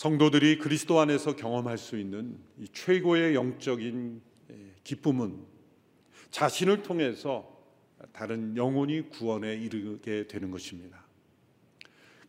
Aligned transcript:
성도들이 0.00 0.56
그리스도 0.56 0.98
안에서 0.98 1.36
경험할 1.36 1.76
수 1.76 1.98
있는 1.98 2.38
이 2.58 2.66
최고의 2.72 3.34
영적인 3.34 4.22
기쁨은 4.82 5.44
자신을 6.30 6.82
통해서 6.82 7.62
다른 8.10 8.56
영혼이 8.56 9.10
구원에 9.10 9.54
이르게 9.56 10.26
되는 10.26 10.50
것입니다. 10.50 11.04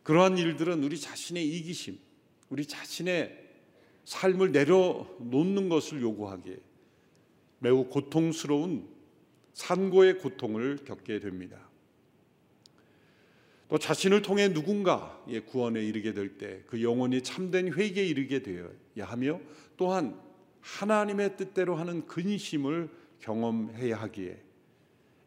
그러한 0.02 0.36
일들은 0.36 0.84
우리 0.84 1.00
자신의 1.00 1.48
이기심, 1.48 1.98
우리 2.50 2.66
자신의 2.66 3.42
삶을 4.04 4.52
내려놓는 4.52 5.70
것을 5.70 6.02
요구하기에 6.02 6.58
매우 7.60 7.88
고통스러운 7.88 8.86
산고의 9.54 10.18
고통을 10.18 10.76
겪게 10.84 11.20
됩니다. 11.20 11.70
또 13.72 13.78
자신을 13.78 14.20
통해 14.20 14.48
누군가의 14.48 15.46
구원에 15.46 15.82
이르게 15.82 16.12
될 16.12 16.36
때 16.36 16.62
그 16.66 16.82
영혼이 16.82 17.22
참된 17.22 17.72
회개에 17.72 18.04
이르게 18.06 18.42
되어야 18.42 19.06
하며 19.06 19.40
또한 19.78 20.20
하나님의 20.60 21.38
뜻대로 21.38 21.76
하는 21.76 22.06
근심을 22.06 22.90
경험해야 23.20 23.96
하기에 23.96 24.42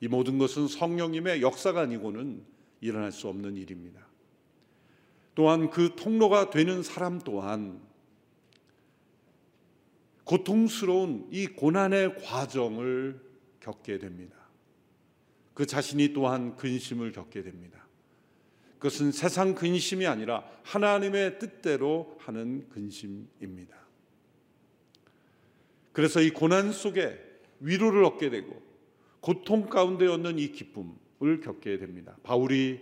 이 0.02 0.08
모든 0.08 0.38
것은 0.38 0.68
성령님의 0.68 1.42
역사가 1.42 1.82
아니고는 1.82 2.44
일어날 2.82 3.12
수 3.12 3.28
없는 3.30 3.58
일입니다. 3.58 4.06
또한 5.34 5.72
그 5.72 5.96
통로가 5.96 6.52
되는 6.52 6.84
사람 6.84 7.18
또한 7.22 7.82
고통스러운 10.24 11.30
이 11.32 11.48
고난의 11.48 12.22
과정을 12.22 13.20
겪게 13.60 13.98
됩니다. 13.98 14.38
그 15.56 15.66
자신이 15.66 16.14
또한 16.14 16.56
근심을 16.58 17.12
겪게 17.12 17.42
됩니다. 17.42 17.86
그것은 18.86 19.12
세상 19.12 19.56
근심이 19.56 20.06
아니라 20.06 20.48
하나님의 20.62 21.40
뜻대로 21.40 22.16
하는 22.20 22.70
근심입니다. 22.70 23.76
그래서 25.92 26.22
이 26.22 26.30
고난 26.30 26.72
속에 26.72 27.20
위로를 27.62 28.04
얻게 28.04 28.30
되고 28.30 28.62
고통 29.22 29.70
가운데 29.70 30.06
얻는 30.06 30.38
이 30.38 30.52
기쁨을 30.52 31.42
겪게 31.42 31.80
됩니다. 31.80 32.16
바울이 32.22 32.80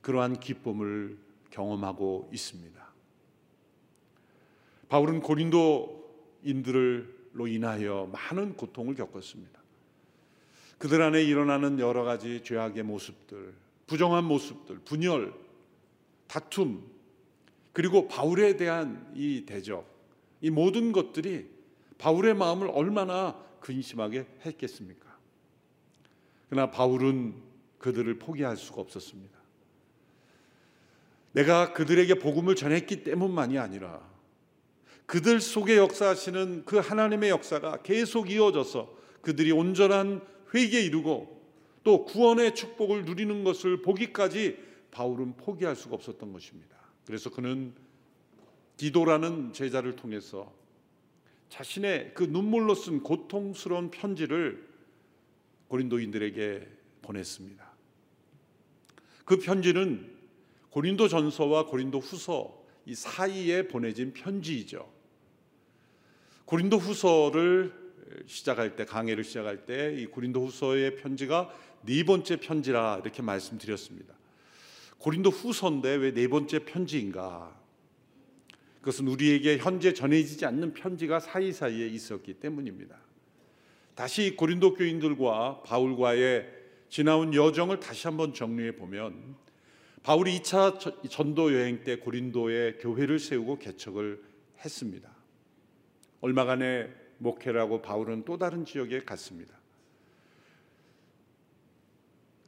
그러한 0.00 0.40
기쁨을 0.40 1.18
경험하고 1.50 2.30
있습니다. 2.32 2.82
바울은 4.88 5.20
고린도인들로 5.20 7.04
인하여 7.48 8.08
많은 8.10 8.56
고통을 8.56 8.94
겪었습니다. 8.94 9.62
그들 10.78 11.02
안에 11.02 11.22
일어나는 11.22 11.78
여러 11.80 12.02
가지 12.02 12.42
죄악의 12.42 12.82
모습들, 12.84 13.63
부정한 13.86 14.24
모습들, 14.24 14.78
분열, 14.84 15.34
다툼, 16.26 16.84
그리고 17.72 18.08
바울에 18.08 18.56
대한 18.56 19.10
이 19.14 19.44
대적, 19.46 19.86
이 20.40 20.50
모든 20.50 20.92
것들이 20.92 21.48
바울의 21.98 22.34
마음을 22.34 22.70
얼마나 22.72 23.42
근심하게 23.60 24.26
했겠습니까? 24.44 25.16
그러나 26.48 26.70
바울은 26.70 27.34
그들을 27.78 28.18
포기할 28.18 28.56
수가 28.56 28.80
없었습니다. 28.80 29.34
내가 31.32 31.72
그들에게 31.72 32.14
복음을 32.14 32.54
전했기 32.54 33.02
때문만이 33.02 33.58
아니라 33.58 34.00
그들 35.06 35.40
속에 35.40 35.76
역사하시는 35.76 36.64
그 36.64 36.78
하나님의 36.78 37.30
역사가 37.30 37.82
계속 37.82 38.30
이어져서 38.30 38.94
그들이 39.20 39.52
온전한 39.52 40.24
회개에 40.54 40.82
이르고 40.82 41.33
또 41.84 42.04
구원의 42.06 42.54
축복을 42.54 43.04
누리는 43.04 43.44
것을 43.44 43.82
보기까지 43.82 44.58
바울은 44.90 45.36
포기할 45.36 45.76
수가 45.76 45.94
없었던 45.94 46.32
것입니다. 46.32 46.76
그래서 47.06 47.30
그는 47.30 47.74
디도라는 48.78 49.52
제자를 49.52 49.94
통해서 49.94 50.52
자신의 51.50 52.12
그 52.14 52.24
눈물로 52.24 52.74
쓴 52.74 53.02
고통스러운 53.02 53.90
편지를 53.90 54.66
고린도인들에게 55.68 56.66
보냈습니다. 57.02 57.72
그 59.24 59.38
편지는 59.38 60.12
고린도 60.70 61.08
전서와 61.08 61.66
고린도 61.66 62.00
후서 62.00 62.64
이 62.86 62.94
사이에 62.94 63.68
보내진 63.68 64.12
편지이죠. 64.12 64.90
고린도 66.46 66.78
후서를 66.78 67.72
시작할 68.26 68.76
때 68.76 68.84
강해를 68.84 69.24
시작할 69.24 69.64
때 69.66 69.96
이 69.98 70.06
고린도 70.06 70.44
후서의 70.46 70.96
편지가 70.96 71.52
네 71.86 72.04
번째 72.04 72.36
편지라 72.36 73.00
이렇게 73.02 73.22
말씀드렸습니다. 73.22 74.14
고린도 74.98 75.30
후서인데 75.30 75.96
왜 75.96 76.12
네 76.14 76.28
번째 76.28 76.60
편지인가? 76.60 77.60
그것은 78.78 79.08
우리에게 79.08 79.58
현재 79.58 79.92
전해지지 79.92 80.44
않는 80.46 80.74
편지가 80.74 81.20
사이사이에 81.20 81.86
있었기 81.88 82.34
때문입니다. 82.34 82.96
다시 83.94 84.34
고린도 84.36 84.74
교인들과 84.74 85.62
바울과의 85.64 86.48
지나온 86.88 87.34
여정을 87.34 87.80
다시 87.80 88.06
한번 88.06 88.34
정리해 88.34 88.76
보면 88.76 89.36
바울이 90.02 90.38
2차 90.40 91.08
전도 91.08 91.54
여행 91.54 91.82
때 91.82 91.96
고린도에 91.96 92.74
교회를 92.74 93.18
세우고 93.18 93.58
개척을 93.58 94.22
했습니다. 94.64 95.10
얼마간의 96.20 96.90
목회라고 97.18 97.80
바울은 97.80 98.24
또 98.24 98.36
다른 98.36 98.64
지역에 98.64 99.00
갔습니다. 99.00 99.54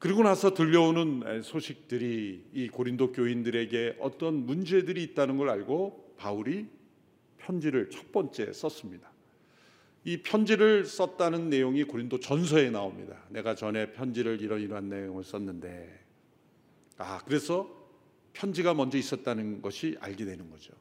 그리고 0.06 0.22
나서 0.22 0.55
들려오는 0.55 1.43
소식들이 1.43 2.44
이 2.53 2.69
고린도 2.69 3.11
교인들에게 3.11 3.97
어떤 3.99 4.47
문제들이 4.47 5.03
있다는 5.03 5.37
걸 5.37 5.50
알고 5.50 6.15
바울이 6.17 6.69
편지를 7.39 7.91
첫 7.91 8.12
번째 8.12 8.53
썼습니다. 8.53 9.11
이 10.05 10.19
편지를 10.22 10.84
썼다는 10.84 11.50
내용이 11.50 11.83
고린도 11.83 12.21
전서에 12.21 12.71
나옵니다. 12.71 13.21
내가 13.31 13.56
전에 13.56 13.91
편지를 13.95 14.41
이런 14.41 14.61
이런 14.61 14.89
내용을 14.89 15.25
썼는데 15.25 16.05
아, 16.99 17.19
그래서 17.25 17.69
편지가 18.33 18.75
먼저 18.75 18.99
있었다는 18.99 19.61
것이 19.61 19.97
알게 19.99 20.25
되는 20.25 20.49
거죠. 20.49 20.72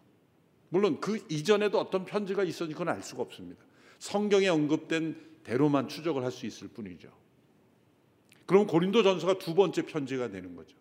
물론 0.70 1.00
그 1.00 1.26
이전에도 1.32 1.80
어떤 1.80 2.06
편지가 2.06 2.44
있었는지 2.44 2.78
그건 2.78 2.90
알 2.94 3.02
수가 3.02 3.24
없습니다. 3.24 3.60
성경에 3.98 4.50
언급된 4.50 5.20
대로만 5.44 5.88
추적을 5.88 6.24
할 6.24 6.32
수 6.32 6.46
있을 6.46 6.68
뿐이죠. 6.68 7.25
그럼 8.46 8.68
고린도 8.68 9.04
전서가 9.04 9.38
두 9.40 9.56
번째 9.56 9.84
편지가 9.84 10.30
되는 10.30 10.56
거죠. 10.56 10.76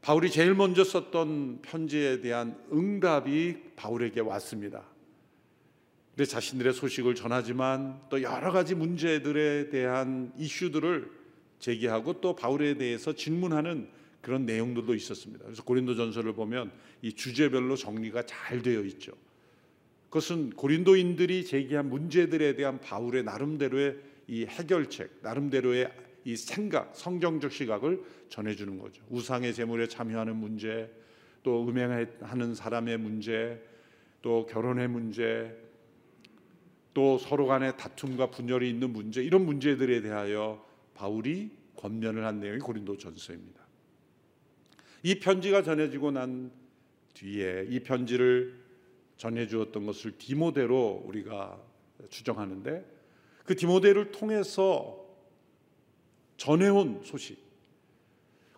바울이 0.00 0.30
제일 0.30 0.54
먼저 0.54 0.84
썼던 0.84 1.62
편지에 1.62 2.20
대한 2.20 2.58
응답이 2.70 3.56
바울에게 3.76 4.20
왔습니다. 4.20 4.84
내 6.16 6.24
자신들의 6.24 6.74
소식을 6.74 7.14
전하지만 7.14 8.00
또 8.10 8.22
여러 8.22 8.52
가지 8.52 8.74
문제들에 8.74 9.70
대한 9.70 10.32
이슈들을 10.36 11.10
제기하고 11.58 12.20
또 12.20 12.36
바울에 12.36 12.74
대해서 12.74 13.14
질문하는 13.14 13.88
그런 14.20 14.46
내용들도 14.46 14.94
있었습니다. 14.94 15.44
그래서 15.44 15.62
고린도전서를 15.64 16.34
보면 16.34 16.70
이 17.02 17.12
주제별로 17.12 17.76
정리가 17.76 18.26
잘 18.26 18.62
되어 18.62 18.82
있죠. 18.82 19.12
그것은 20.08 20.50
고린도인들이 20.50 21.44
제기한 21.44 21.88
문제들에 21.88 22.54
대한 22.54 22.80
바울의 22.80 23.24
나름대로의 23.24 23.96
이 24.28 24.44
해결책, 24.44 25.18
나름대로의 25.22 25.90
이 26.24 26.36
생각, 26.36 26.96
성경적 26.96 27.52
시각을 27.52 28.02
전해주는 28.28 28.78
거죠. 28.78 29.02
우상의 29.10 29.54
제물에 29.54 29.88
참여하는 29.88 30.36
문제, 30.36 30.90
또 31.42 31.68
음행하는 31.68 32.54
사람의 32.54 32.98
문제, 32.98 33.62
또 34.22 34.46
결혼의 34.46 34.88
문제, 34.88 35.54
또 36.94 37.18
서로 37.18 37.46
간의 37.46 37.76
다툼과 37.76 38.30
분열이 38.30 38.70
있는 38.70 38.90
문제, 38.90 39.22
이런 39.22 39.44
문제들에 39.44 40.00
대하여 40.00 40.64
바울이 40.94 41.50
권면을 41.76 42.24
한 42.24 42.40
내용이 42.40 42.60
고린도 42.60 42.96
전서입니다. 42.96 43.62
이 45.02 45.20
편지가 45.20 45.62
전해지고 45.62 46.12
난 46.12 46.50
뒤에 47.12 47.66
이 47.68 47.80
편지를 47.80 48.64
전해 49.18 49.46
주었던 49.46 49.84
것을 49.84 50.16
디모데로 50.16 51.02
우리가 51.04 51.60
추정하는데 52.08 52.84
그 53.44 53.54
디모데를 53.54 54.10
통해서 54.12 55.03
전해온 56.36 57.02
소식 57.04 57.42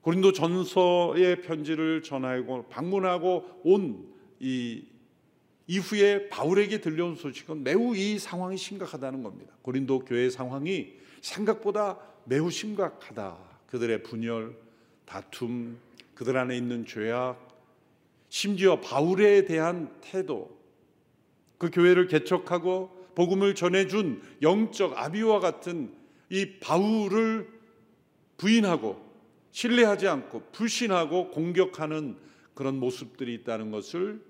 고린도 0.02 0.32
전서의 0.32 1.42
편지를 1.42 2.02
전하고 2.02 2.66
방문하고 2.68 3.60
온 3.64 4.16
이 4.40 4.84
이후에 5.66 6.28
바울에게 6.28 6.80
들려온 6.80 7.16
소식은 7.16 7.64
매우 7.64 7.96
이 7.96 8.18
상황이 8.18 8.56
심각하다는 8.56 9.22
겁니다. 9.22 9.52
고린도 9.62 10.00
교회 10.00 10.30
상황이 10.30 10.94
생각보다 11.20 11.98
매우 12.24 12.50
심각하다. 12.50 13.36
그들의 13.66 14.04
분열, 14.04 14.56
다툼, 15.04 15.78
그들 16.14 16.36
안에 16.36 16.56
있는 16.56 16.86
죄악, 16.86 17.48
심지어 18.28 18.80
바울에 18.80 19.44
대한 19.44 19.92
태도, 20.00 20.56
그 21.58 21.70
교회를 21.70 22.06
개척하고 22.06 22.90
복음을 23.16 23.54
전해준 23.54 24.22
영적 24.42 24.96
아비와 24.96 25.40
같은 25.40 25.92
이 26.30 26.58
바울을 26.60 27.55
부인하고 28.36 29.04
신뢰하지 29.50 30.08
않고 30.08 30.42
불신하고 30.52 31.30
공격하는 31.30 32.16
그런 32.54 32.78
모습들이 32.78 33.34
있다는 33.34 33.70
것을 33.70 34.22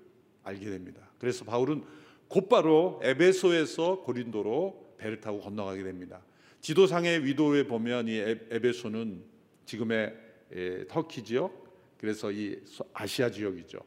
알게 0.43 0.69
됩니다. 0.69 1.09
그래서 1.19 1.43
바울은 1.45 1.83
곧바로 2.27 2.99
에베소에서 3.03 4.01
고린도로 4.01 4.95
배를 4.97 5.19
타고 5.21 5.39
건너가게 5.39 5.83
됩니다. 5.83 6.21
지도상의 6.61 7.23
위도에 7.25 7.67
보면 7.67 8.07
이 8.07 8.17
에- 8.17 8.39
에베소는 8.49 9.23
지금의 9.65 10.13
에, 10.53 10.87
터키 10.87 11.23
지역, 11.23 11.65
그래서 11.97 12.31
이 12.31 12.59
소- 12.65 12.85
아시아 12.93 13.29
지역이죠. 13.29 13.79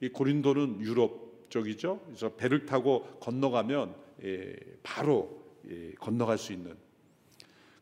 이 0.00 0.08
고린도는 0.08 0.80
유럽 0.80 1.46
쪽이죠. 1.48 2.00
그래서 2.06 2.30
배를 2.34 2.66
타고 2.66 3.02
건너가면 3.20 3.94
예, 4.24 4.54
바로 4.82 5.42
예, 5.70 5.92
건너갈 5.98 6.38
수 6.38 6.52
있는. 6.52 6.74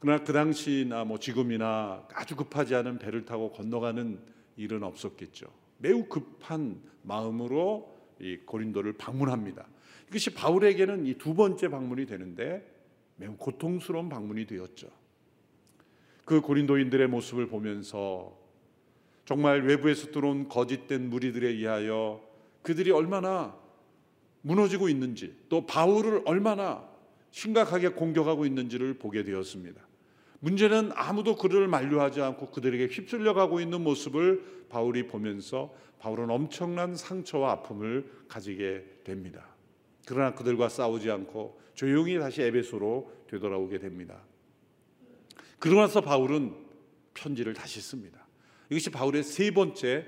그러나 0.00 0.24
그 0.24 0.32
당시나 0.32 1.04
뭐 1.04 1.18
지금이나 1.18 2.06
아주 2.14 2.34
급하지 2.34 2.74
않은 2.74 2.98
배를 2.98 3.26
타고 3.26 3.52
건너가는 3.52 4.18
일은 4.56 4.82
없었겠죠. 4.82 5.46
매우 5.78 6.06
급한 6.06 6.80
마음으로 7.02 7.96
이 8.18 8.38
고린도를 8.38 8.94
방문합니다. 8.94 9.66
이것이 10.08 10.34
바울에게는 10.34 11.06
이 11.06 11.14
두 11.14 11.34
번째 11.34 11.68
방문이 11.68 12.06
되는데 12.06 12.66
매우 13.16 13.36
고통스러운 13.36 14.08
방문이 14.08 14.46
되었죠. 14.46 14.88
그 16.24 16.40
고린도인들의 16.40 17.06
모습을 17.08 17.48
보면서 17.48 18.38
정말 19.24 19.62
외부에서 19.62 20.10
들어온 20.10 20.48
거짓된 20.48 21.10
무리들에 21.10 21.48
의하여 21.48 22.22
그들이 22.62 22.90
얼마나 22.90 23.56
무너지고 24.42 24.88
있는지 24.88 25.36
또 25.48 25.66
바울을 25.66 26.22
얼마나 26.24 26.88
심각하게 27.30 27.90
공격하고 27.90 28.46
있는지를 28.46 28.94
보게 28.94 29.22
되었습니다. 29.22 29.89
문제는 30.40 30.90
아무도 30.94 31.36
그들을 31.36 31.68
만류하지 31.68 32.22
않고 32.22 32.50
그들에게 32.50 32.86
휩쓸려 32.86 33.34
가고 33.34 33.60
있는 33.60 33.82
모습을 33.82 34.66
바울이 34.68 35.06
보면서 35.06 35.74
바울은 35.98 36.30
엄청난 36.30 36.96
상처와 36.96 37.52
아픔을 37.52 38.10
가지게 38.28 39.02
됩니다. 39.04 39.46
그러나 40.06 40.34
그들과 40.34 40.68
싸우지 40.68 41.10
않고 41.10 41.60
조용히 41.74 42.18
다시 42.18 42.42
에베소로 42.42 43.12
되돌아오게 43.28 43.78
됩니다. 43.78 44.22
그러고 45.58 45.82
나서 45.82 46.00
바울은 46.00 46.54
편지를 47.12 47.52
다시 47.52 47.80
씁니다. 47.80 48.26
이것이 48.70 48.90
바울의 48.90 49.22
세 49.22 49.50
번째 49.50 50.06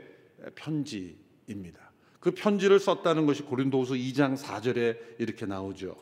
편지입니다. 0.54 1.92
그 2.20 2.30
편지를 2.30 2.78
썼다는 2.78 3.26
것이 3.26 3.42
고린도후서 3.42 3.94
2장 3.94 4.36
4절에 4.36 5.20
이렇게 5.20 5.44
나오죠. 5.44 5.96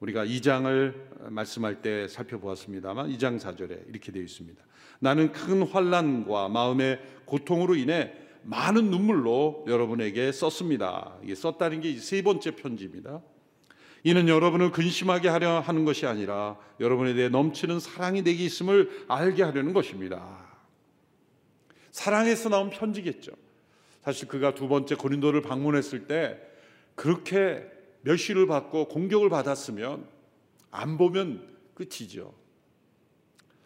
우리가 0.00 0.24
2장을 0.24 1.30
말씀할 1.30 1.82
때 1.82 2.06
살펴보았습니다만 2.08 3.10
2장 3.10 3.40
4절에 3.40 3.88
이렇게 3.88 4.12
되어 4.12 4.22
있습니다. 4.22 4.62
나는 5.00 5.32
큰 5.32 5.62
환란과 5.62 6.48
마음의 6.48 7.00
고통으로 7.24 7.74
인해 7.74 8.12
많은 8.42 8.90
눈물로 8.90 9.64
여러분에게 9.66 10.32
썼습니다. 10.32 11.16
이게 11.22 11.34
썼다는 11.34 11.80
게 11.80 11.98
세 11.98 12.22
번째 12.22 12.52
편지입니다. 12.52 13.20
이는 14.04 14.28
여러분을 14.28 14.70
근심하게 14.70 15.28
하려 15.28 15.58
하는 15.60 15.84
것이 15.84 16.06
아니라 16.06 16.56
여러분에 16.78 17.14
대해 17.14 17.28
넘치는 17.28 17.80
사랑이 17.80 18.22
내게 18.22 18.44
있음을 18.44 19.04
알게 19.08 19.42
하려는 19.42 19.72
것입니다. 19.72 20.46
사랑에서 21.90 22.48
나온 22.48 22.70
편지겠죠. 22.70 23.32
사실 24.04 24.28
그가 24.28 24.54
두 24.54 24.68
번째 24.68 24.94
고린도를 24.94 25.42
방문했을 25.42 26.06
때 26.06 26.40
그렇게 26.94 27.68
멸시를 28.02 28.46
받고 28.46 28.88
공격을 28.88 29.28
받았으면 29.28 30.06
안 30.70 30.98
보면 30.98 31.56
끝이죠. 31.74 32.34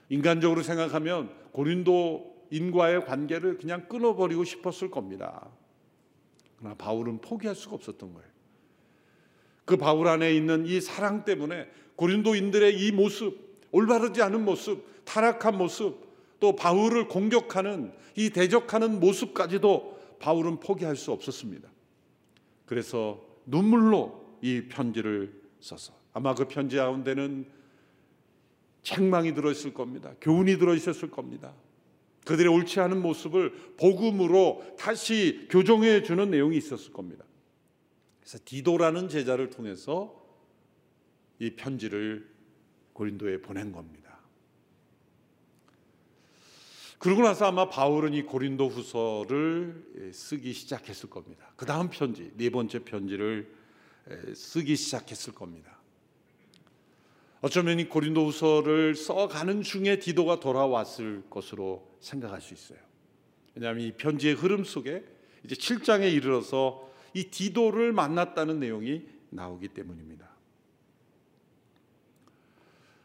인간적으로 0.09 0.63
생각하면 0.63 1.31
고린도인과의 1.53 3.07
관계를 3.07 3.59
그냥 3.59 3.89
끊어버리고 3.89 4.45
싶었을 4.45 4.91
겁니다. 4.91 5.49
그러나 6.59 6.75
바울은 6.77 7.21
포기할 7.21 7.55
수가 7.55 7.77
없었던 7.77 8.13
거예요. 8.13 8.29
그 9.65 9.77
바울 9.77 10.09
안에 10.09 10.35
있는 10.35 10.67
이 10.67 10.81
사랑 10.81 11.25
때문에 11.25 11.69
고린도인들의 11.97 12.79
이 12.79 12.93
모습, 12.93 13.39
올바르지 13.71 14.23
않은 14.23 14.45
모습, 14.45 15.05
타락한 15.05 15.57
모습, 15.57 16.13
또 16.41 16.57
바울을 16.57 17.09
공격하는 17.09 17.93
이 18.17 18.31
대적하는 18.31 19.01
모습까지도 19.01 19.99
바울은 20.19 20.61
포기할 20.61 20.97
수 20.97 21.13
없었습니다. 21.13 21.69
그래서 22.67 23.21
눈물로 23.47 24.22
이 24.43 24.69
편지를 24.69 25.33
써서 25.61 25.95
아마 26.13 26.35
그 26.35 26.47
편지 26.47 26.77
가운데는 26.77 27.47
책망이 28.83 29.33
들어있을 29.33 29.73
겁니다. 29.73 30.13
교훈이 30.21 30.59
들어있었을 30.59 31.11
겁니다. 31.11 31.55
그들의 32.27 32.53
옳지 32.53 32.81
않은 32.81 33.01
모습을 33.01 33.77
복음으로 33.77 34.77
다시 34.79 35.47
교정해 35.51 36.03
주는 36.03 36.31
내용이 36.31 36.57
있었을 36.57 36.93
겁니다. 36.93 37.25
그래서 38.21 38.39
디도라는 38.45 39.09
제자를 39.09 39.51
통해서 39.51 40.21
이 41.39 41.51
편지를 41.55 42.29
고린도에 42.93 43.41
보낸 43.41 43.73
겁니다. 43.73 44.19
그러고 46.99 47.23
나서 47.23 47.47
아마 47.47 47.69
바울은 47.69 48.15
이 48.15 48.23
고린도 48.23 48.69
후서를 48.69 50.13
쓰기 50.13 50.53
시작했을 50.53 51.11
겁니다. 51.11 51.53
그 51.57 51.67
다음 51.67 51.91
편지, 51.91 52.31
네 52.37 52.51
번째 52.51 52.85
편지를 52.85 53.62
쓰기 54.35 54.77
시작했을 54.77 55.35
겁니다. 55.35 55.79
어쩌면 57.41 57.81
이 57.81 57.89
고린도 57.89 58.27
후서를 58.27 58.95
써가는 58.95 59.63
중에 59.63 59.99
디도가 59.99 60.39
돌아왔을 60.39 61.25
것으로 61.29 61.89
생각할 62.01 62.41
수 62.41 62.55
있어요. 62.55 62.79
왜냐하면 63.55 63.85
이 63.85 63.93
편지의 63.93 64.35
흐름 64.35 64.65
속에 64.65 65.05
이제 65.45 65.55
7장에 65.55 66.13
이르러서 66.13 66.89
이 67.15 67.25
디도를 67.25 67.93
만났다는 67.93 68.61
내용이 68.61 69.07
나오기 69.31 69.69
때문입니다. 69.69 70.31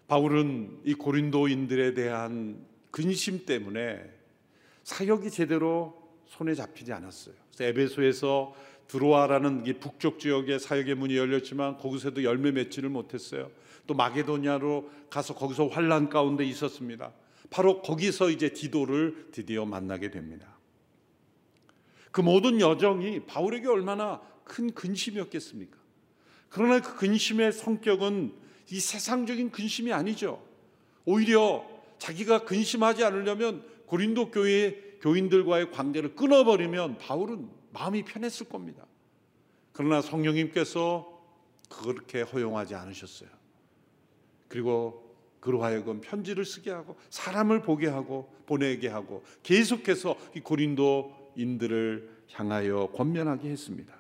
바울은 0.07 0.81
이 0.85 0.93
고린도인들에 0.93 1.93
대한 1.93 2.65
근심 2.91 3.45
때문에 3.45 4.09
사역이 4.83 5.31
제대로 5.31 6.09
손에 6.27 6.53
잡히지 6.53 6.93
않았어요. 6.93 7.35
에베소에서 7.59 8.55
드로아라는 8.87 9.65
이 9.65 9.73
북쪽 9.73 10.19
지역에 10.19 10.59
사역의 10.59 10.95
문이 10.95 11.17
열렸지만 11.17 11.77
거기서도 11.77 12.23
열매 12.23 12.51
맺지를 12.51 12.89
못했어요. 12.89 13.51
또 13.85 13.93
마게도냐로 13.93 14.89
가서 15.09 15.35
거기서 15.35 15.67
환란 15.67 16.09
가운데 16.09 16.45
있었습니다. 16.45 17.11
바로 17.49 17.81
거기서 17.81 18.29
이제 18.29 18.49
디도를 18.49 19.29
드디어 19.31 19.65
만나게 19.65 20.11
됩니다. 20.11 20.57
그 22.11 22.21
모든 22.21 22.59
여정이 22.59 23.25
바울에게 23.25 23.67
얼마나 23.67 24.21
큰 24.43 24.71
근심이었겠습니까? 24.73 25.77
그러나 26.49 26.81
그 26.81 26.95
근심의 26.95 27.51
성격은 27.51 28.33
이 28.71 28.79
세상적인 28.79 29.51
근심이 29.51 29.93
아니죠. 29.93 30.43
오히려 31.05 31.65
자기가 31.99 32.43
근심하지 32.45 33.03
않으려면 33.03 33.63
고린도 33.85 34.31
교회 34.31 34.81
교인들과의 35.01 35.71
관계를 35.71 36.15
끊어버리면 36.15 36.97
바울은 36.97 37.49
마음이 37.77 38.03
편했을 38.03 38.49
겁니다. 38.49 38.85
그러나 39.71 40.01
성령님께서 40.01 41.15
그렇게 41.69 42.21
허용하지 42.21 42.73
않으셨어요. 42.73 43.29
그리고 44.47 45.15
그로 45.39 45.63
하여금 45.63 46.01
편지를 46.01 46.43
쓰게 46.43 46.71
하고 46.71 46.97
사람을 47.11 47.61
보게 47.61 47.87
하고 47.87 48.33
보내게 48.47 48.87
하고 48.87 49.23
계속해서 49.43 50.17
이 50.35 50.39
고린도인들을 50.39 52.17
향하여 52.31 52.89
권면하게 52.95 53.49
했습니다. 53.49 53.93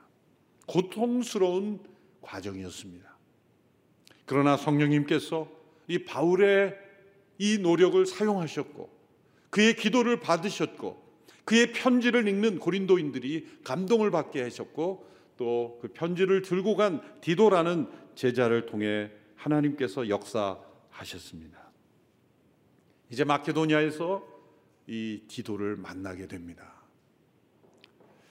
고통스러운 0.65 1.79
과정이었습니다. 2.21 3.15
그러나 4.25 4.57
성령님께서 4.57 5.47
이 5.87 6.03
바울의 6.03 6.75
이 7.37 7.59
노력을 7.59 8.03
사용하셨고 8.05 8.89
그의 9.51 9.75
기도를 9.75 10.19
받으셨고 10.19 11.06
그의 11.47 11.71
편지를 11.71 12.27
읽는 12.27 12.59
고린도인들이 12.59 13.61
감동을 13.63 14.11
받게 14.11 14.41
하셨고 14.43 15.07
또 15.37 15.77
그 15.79 15.87
편지를 15.89 16.41
들고 16.41 16.75
간 16.75 17.01
디도라는 17.21 17.87
제자를 18.15 18.65
통해 18.65 19.11
하나님께서 19.35 20.09
역사하셨습니다. 20.09 21.57
이제 23.09 23.23
마케도니아에서 23.23 24.27
이 24.87 25.21
디도를 25.27 25.77
만나게 25.77 26.27
됩니다. 26.27 26.73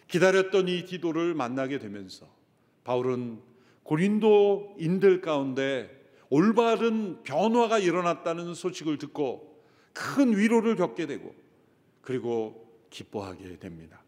기다렸던 0.09 0.69
이 0.69 0.85
디도를 0.85 1.35
만나게 1.35 1.79
되면서 1.79 2.29
바울은 2.85 3.41
고린도인들 3.85 5.21
가운데 5.21 5.91
올바른 6.29 7.23
변화가 7.23 7.79
일어났다는 7.79 8.55
소식을 8.55 8.99
듣고 8.99 9.65
큰 9.93 10.37
위로를 10.37 10.77
겪게 10.77 11.07
되고 11.07 11.35
그리고 12.03 12.66
기뻐하게 12.97 13.59
됩니다. 13.59 14.03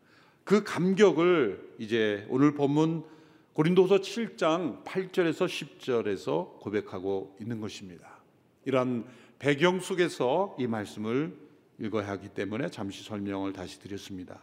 그 0.45 0.65
감격을 0.65 1.75
이제 1.79 2.27
오늘 2.31 2.55
본문 2.55 3.05
고린도서 3.53 3.97
7장 3.97 4.83
8절에서 4.85 5.47
10절에서 5.47 6.59
고백하고 6.61 7.37
있는 7.41 7.61
것입니다. 7.61 8.19
이러한 8.65 9.05
배경 9.39 9.81
속에서 9.81 10.57
이 10.59 10.67
말씀을 10.67 11.37
읽어야 11.79 12.09
하기 12.09 12.31
때문에 12.31 12.71
잠시 12.71 13.05
설명을 13.05 13.53
다시 13.53 13.79
드렸습니다. 13.79 14.41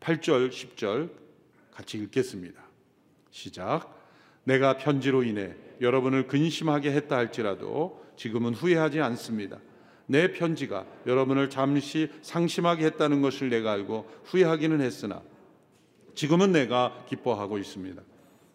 8절, 0.00 0.50
10절 0.50 1.10
같이 1.72 1.98
읽겠습니다. 1.98 2.62
시작. 3.30 3.96
내가 4.44 4.76
편지로 4.76 5.22
인해 5.22 5.54
여러분을 5.80 6.26
근심하게 6.26 6.92
했다 6.92 7.16
할지라도 7.16 8.04
지금은 8.16 8.54
후회하지 8.54 9.00
않습니다. 9.00 9.58
내 10.08 10.32
편지가 10.32 10.86
여러분을 11.06 11.50
잠시 11.50 12.08
상심하게 12.22 12.86
했다는 12.86 13.20
것을 13.22 13.50
내가 13.50 13.72
알고 13.72 14.08
후회하기는 14.24 14.80
했으나 14.80 15.22
지금은 16.14 16.50
내가 16.50 17.04
기뻐하고 17.08 17.58
있습니다. 17.58 18.02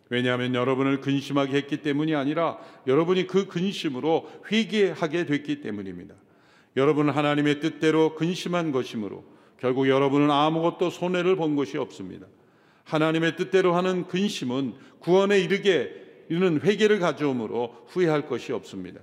왜냐하면 0.09 0.53
여러분을 0.53 0.99
근심하게 0.99 1.55
했기 1.55 1.77
때문이 1.77 2.13
아니라 2.15 2.57
여러분이 2.87 3.27
그 3.27 3.47
근심으로 3.47 4.29
회개하게 4.51 5.25
됐기 5.25 5.61
때문입니다. 5.61 6.15
여러분은 6.75 7.13
하나님의 7.13 7.59
뜻대로 7.59 8.15
근심한 8.15 8.71
것이므로 8.71 9.23
결국 9.59 9.87
여러분은 9.87 10.29
아무것도 10.29 10.89
손해를 10.89 11.35
본 11.35 11.55
것이 11.55 11.77
없습니다. 11.77 12.27
하나님의 12.83 13.37
뜻대로 13.37 13.75
하는 13.75 14.07
근심은 14.07 14.73
구원에 14.99 15.39
이르게 15.39 16.03
이르는 16.29 16.61
회개를 16.61 16.99
가져오므로 16.99 17.85
후회할 17.87 18.27
것이 18.27 18.51
없습니다. 18.51 18.99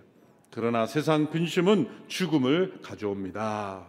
그러나 0.51 0.87
세상 0.87 1.31
근심은 1.31 1.89
죽음을 2.09 2.81
가져옵니다. 2.83 3.87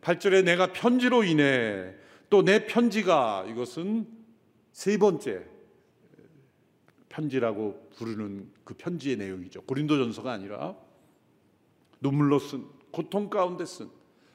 8절에 0.00 0.44
내가 0.44 0.72
편지로 0.72 1.24
인해 1.24 1.94
또 2.28 2.42
내 2.42 2.66
편지가 2.66 3.46
이것은 3.48 4.06
세 4.72 4.98
번째 4.98 5.44
편지라고 7.08 7.88
부르는 7.96 8.50
그 8.64 8.74
편지의 8.74 9.16
내용이죠. 9.16 9.62
고린도전서가 9.62 10.32
아니라 10.32 10.76
눈물로 12.00 12.38
쓴 12.38 12.64
고통 12.90 13.30
가운데 13.30 13.64
쓴 13.64 13.88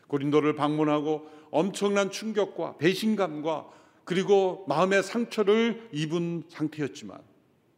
고린도를 0.08 0.56
방문하고 0.56 1.30
엄청난 1.52 2.10
충격과 2.10 2.78
배신감과 2.78 3.70
그리고 4.06 4.66
마음의 4.68 5.04
상처를 5.04 5.90
입은 5.92 6.46
상태였지만 6.48 7.20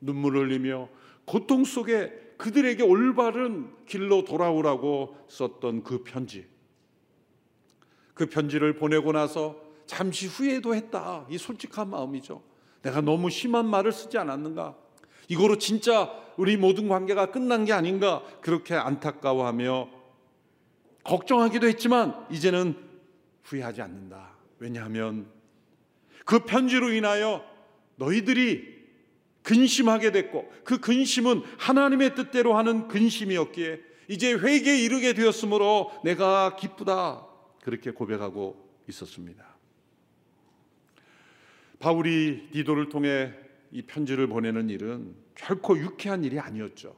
눈물을 0.01 0.47
흘리며 0.47 0.89
고통 1.25 1.63
속에 1.63 2.22
그들에게 2.43 2.83
올바른 2.83 3.71
길로 3.85 4.25
돌아오라고 4.25 5.15
썼던 5.29 5.83
그 5.83 6.03
편지. 6.03 6.45
그 8.13 8.25
편지를 8.25 8.75
보내고 8.75 9.13
나서 9.13 9.55
잠시 9.85 10.27
후회도 10.27 10.75
했다. 10.75 11.25
이 11.29 11.37
솔직한 11.37 11.89
마음이죠. 11.89 12.43
내가 12.81 12.99
너무 12.99 13.29
심한 13.29 13.65
말을 13.69 13.93
쓰지 13.93 14.17
않았는가? 14.17 14.75
이거로 15.29 15.57
진짜 15.57 16.11
우리 16.35 16.57
모든 16.57 16.89
관계가 16.89 17.31
끝난 17.31 17.63
게 17.63 17.71
아닌가? 17.71 18.21
그렇게 18.41 18.75
안타까워하며 18.75 19.87
걱정하기도 21.05 21.65
했지만 21.65 22.25
이제는 22.29 22.75
후회하지 23.43 23.81
않는다. 23.81 24.31
왜냐하면 24.59 25.31
그 26.25 26.39
편지로 26.39 26.91
인하여 26.91 27.41
너희들이 27.95 28.72
근심하게 29.43 30.11
됐고 30.11 30.51
그 30.63 30.79
근심은 30.79 31.43
하나님의 31.57 32.15
뜻대로 32.15 32.57
하는 32.57 32.87
근심이었기에 32.87 33.79
이제 34.07 34.33
회개에 34.33 34.79
이르게 34.79 35.13
되었으므로 35.13 35.91
내가 36.03 36.55
기쁘다. 36.55 37.27
그렇게 37.61 37.91
고백하고 37.91 38.69
있었습니다. 38.89 39.45
바울이 41.79 42.49
디도를 42.51 42.89
통해 42.89 43.33
이 43.71 43.81
편지를 43.81 44.27
보내는 44.27 44.69
일은 44.69 45.15
결코 45.35 45.77
유쾌한 45.77 46.23
일이 46.23 46.39
아니었죠. 46.39 46.95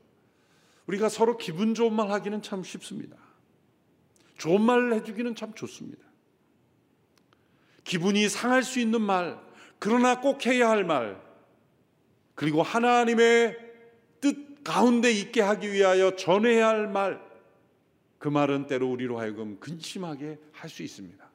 우리가 0.88 1.10
서로 1.10 1.38
기분 1.38 1.74
좋은 1.74 1.94
말 1.94 2.12
하기는 2.12 2.42
참 2.42 2.64
쉽습니다. 2.64 3.18
좋은 4.38 4.62
말을 4.62 4.94
해주기는 4.96 5.36
참 5.36 5.54
좋습니다. 5.54 6.04
기분이 7.84 8.28
상할 8.30 8.64
수 8.64 8.80
있는 8.80 9.02
말, 9.02 9.40
그러나 9.80 10.20
꼭 10.20 10.46
해야 10.46 10.70
할 10.70 10.84
말, 10.84 11.25
그리고 12.36 12.62
하나님의 12.62 13.58
뜻 14.22 14.64
가운데 14.64 15.12
있게 15.12 15.42
하기 15.42 15.72
위하여 15.72 16.16
전해야 16.16 16.68
할 16.68 16.88
말, 16.88 17.22
그 18.18 18.28
말은 18.28 18.68
때로 18.68 18.90
우리로 18.90 19.20
하여금 19.20 19.60
근심하게 19.60 20.38
할 20.52 20.70
수 20.70 20.84
있습니다. 20.84 21.26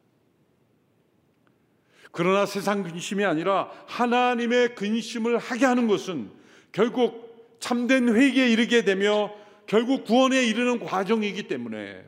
그러나 2.12 2.45
세상 2.45 2.83
근심이 2.83 3.25
아니라 3.25 3.71
하나님의 3.87 4.75
근심을 4.75 5.38
하게 5.38 5.64
하는 5.64 5.87
것은 5.87 6.30
결국 6.73 7.57
참된 7.61 8.09
회개에 8.09 8.50
이르게 8.50 8.85
되며 8.85 9.33
결국 9.66 10.04
구원에 10.04 10.45
이르는 10.45 10.80
과정이기 10.80 11.47
때문에 11.47 12.04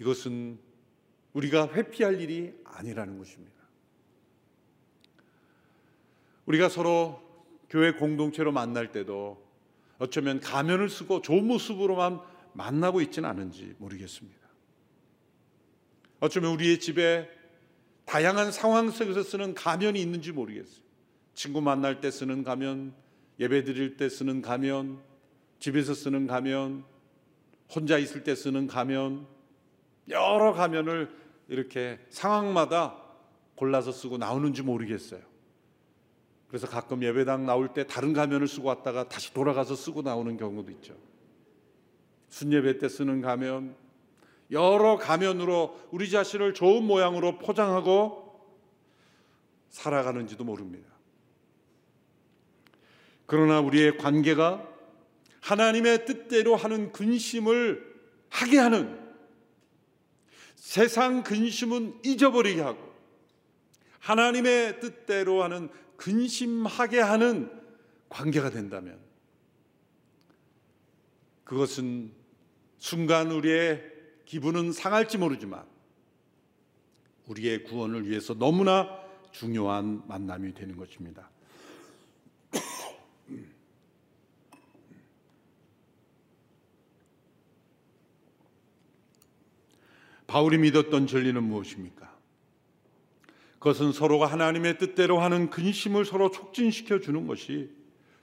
이것은 0.00 0.58
우리가 1.34 1.68
회피할 1.74 2.20
일이 2.20 2.54
아니라는 2.64 3.18
것입니다. 3.18 3.57
우리가 6.48 6.70
서로 6.70 7.20
교회 7.68 7.92
공동체로 7.92 8.52
만날 8.52 8.90
때도 8.90 9.46
어쩌면 9.98 10.40
가면을 10.40 10.88
쓰고 10.88 11.20
좋은 11.20 11.46
모습으로만 11.46 12.20
만나고 12.54 13.02
있지는 13.02 13.28
않은지 13.28 13.74
모르겠습니다. 13.76 14.38
어쩌면 16.20 16.52
우리의 16.52 16.80
집에 16.80 17.28
다양한 18.06 18.50
상황 18.50 18.90
속에서 18.90 19.22
쓰는 19.22 19.54
가면이 19.54 20.00
있는지 20.00 20.32
모르겠어요. 20.32 20.82
친구 21.34 21.60
만날 21.60 22.00
때 22.00 22.10
쓰는 22.10 22.42
가면, 22.42 22.94
예배 23.38 23.64
드릴 23.64 23.98
때 23.98 24.08
쓰는 24.08 24.40
가면, 24.40 25.00
집에서 25.60 25.92
쓰는 25.92 26.26
가면, 26.26 26.84
혼자 27.72 27.98
있을 27.98 28.24
때 28.24 28.34
쓰는 28.34 28.66
가면, 28.66 29.26
여러 30.08 30.54
가면을 30.54 31.14
이렇게 31.48 31.98
상황마다 32.08 32.96
골라서 33.54 33.92
쓰고 33.92 34.16
나오는지 34.16 34.62
모르겠어요. 34.62 35.20
그래서 36.48 36.66
가끔 36.66 37.02
예배당 37.02 37.44
나올 37.44 37.72
때 37.74 37.86
다른 37.86 38.12
가면을 38.12 38.48
쓰고 38.48 38.68
왔다가 38.68 39.08
다시 39.08 39.32
돌아가서 39.34 39.76
쓰고 39.76 40.02
나오는 40.02 40.36
경우도 40.36 40.70
있죠. 40.72 40.94
순예배 42.28 42.78
때 42.78 42.88
쓰는 42.88 43.20
가면, 43.20 43.76
여러 44.50 44.96
가면으로 44.96 45.78
우리 45.90 46.10
자신을 46.10 46.54
좋은 46.54 46.84
모양으로 46.84 47.38
포장하고 47.38 48.28
살아가는지도 49.68 50.44
모릅니다. 50.44 50.88
그러나 53.26 53.60
우리의 53.60 53.98
관계가 53.98 54.66
하나님의 55.42 56.06
뜻대로 56.06 56.56
하는 56.56 56.92
근심을 56.92 57.94
하게 58.30 58.58
하는 58.58 58.98
세상 60.54 61.22
근심은 61.22 62.00
잊어버리게 62.04 62.62
하고 62.62 62.88
하나님의 64.08 64.80
뜻대로 64.80 65.42
하는 65.42 65.68
근심하게 65.98 67.00
하는 67.00 67.52
관계가 68.08 68.48
된다면 68.50 68.98
그것은 71.44 72.10
순간 72.78 73.30
우리의 73.30 73.82
기분은 74.24 74.72
상할지 74.72 75.18
모르지만 75.18 75.66
우리의 77.26 77.64
구원을 77.64 78.08
위해서 78.08 78.32
너무나 78.32 78.88
중요한 79.30 80.02
만남이 80.08 80.54
되는 80.54 80.78
것입니다. 80.78 81.28
바울이 90.26 90.56
믿었던 90.56 91.06
진리는 91.06 91.42
무엇입니까? 91.42 92.17
그것은 93.58 93.92
서로가 93.92 94.26
하나님의 94.26 94.78
뜻대로 94.78 95.20
하는 95.20 95.50
근심을 95.50 96.04
서로 96.04 96.30
촉진시켜 96.30 97.00
주는 97.00 97.26
것이 97.26 97.70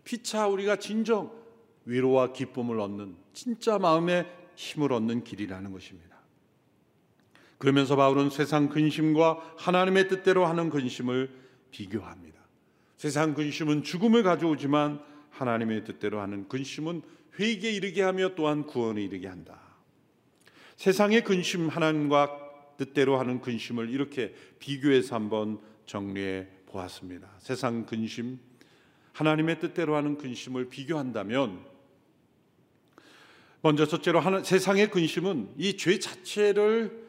피차 0.04 0.48
우리가 0.48 0.78
진정 0.78 1.32
위로와 1.86 2.34
기쁨을 2.34 2.80
얻는 2.80 3.16
진짜 3.34 3.78
마음의 3.78 4.26
힘을 4.56 4.94
얻는 4.94 5.24
길이라는 5.24 5.72
것입니다. 5.72 6.16
그러면서 7.58 7.96
바울은 7.96 8.30
세상 8.30 8.70
근심과 8.70 9.56
하나님의 9.58 10.08
뜻대로 10.08 10.46
하는 10.46 10.70
근심을 10.70 11.32
비교합니다. 11.72 12.40
세상 12.98 13.34
근심은 13.34 13.84
죽음을 13.84 14.24
가져오지만 14.24 15.02
하나님의 15.32 15.84
뜻대로 15.84 16.22
하는 16.22 16.48
근심은 16.48 17.02
회개에 17.40 17.72
이르게 17.72 18.02
하며 18.02 18.36
또한 18.36 18.66
구원에 18.66 19.04
이르게 19.04 19.28
한다. 19.28 19.60
세상의 20.78 21.24
근심 21.24 21.68
하나님과 21.68 22.45
뜻대로 22.78 23.18
하는 23.20 23.42
근심을 23.42 23.90
이렇게 23.90 24.34
비교해서 24.60 25.16
한번 25.16 25.60
정리해 25.86 26.48
보았습니다. 26.68 27.30
세상 27.40 27.86
근심, 27.86 28.40
하나님의 29.14 29.60
뜻대로 29.60 29.96
하는 29.96 30.18
근심을 30.18 30.70
비교한다면 30.70 31.66
먼저 33.62 33.88
첫째로 33.88 34.20
하나, 34.20 34.44
세상의 34.44 34.92
근심은 34.92 35.50
이 35.58 35.76
죄 35.78 35.98
자체를 36.00 37.04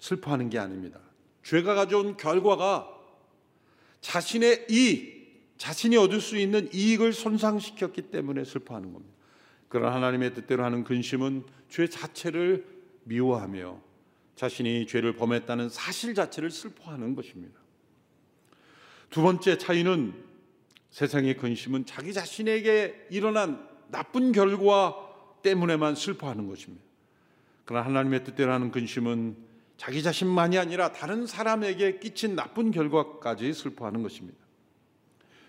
슬퍼하는 0.00 0.50
게 0.50 0.58
아닙니다. 0.58 0.98
죄가 1.42 1.74
가져온 1.74 2.16
결과가 2.16 2.88
자신의 4.00 4.66
이익, 4.70 5.54
자신이 5.56 5.96
얻을 5.96 6.20
수 6.20 6.36
있는 6.36 6.68
이익을 6.72 7.12
손상시켰기 7.12 8.02
때문에 8.10 8.44
슬퍼하는 8.44 8.92
겁니다. 8.92 9.14
그러나 9.68 9.94
하나님의 9.94 10.34
뜻대로 10.34 10.64
하는 10.64 10.84
근심은 10.84 11.44
죄 11.68 11.86
자체를 11.88 12.66
미워하며 13.04 13.80
자신이 14.36 14.86
죄를 14.86 15.14
범했다는 15.16 15.68
사실 15.68 16.14
자체를 16.14 16.50
슬퍼하는 16.50 17.14
것입니다. 17.14 17.60
두 19.10 19.22
번째 19.22 19.58
차이는 19.58 20.14
세상의 20.90 21.36
근심은 21.36 21.86
자기 21.86 22.12
자신에게 22.12 23.06
일어난 23.10 23.68
나쁜 23.88 24.32
결과 24.32 24.96
때문에만 25.42 25.94
슬퍼하는 25.94 26.48
것입니다. 26.48 26.84
그러나 27.64 27.86
하나님의 27.86 28.24
뜻대로 28.24 28.52
하는 28.52 28.70
근심은 28.70 29.36
자기 29.76 30.02
자신만이 30.02 30.58
아니라 30.58 30.92
다른 30.92 31.26
사람에게 31.26 31.98
끼친 31.98 32.34
나쁜 32.34 32.70
결과까지 32.70 33.52
슬퍼하는 33.52 34.02
것입니다. 34.02 34.38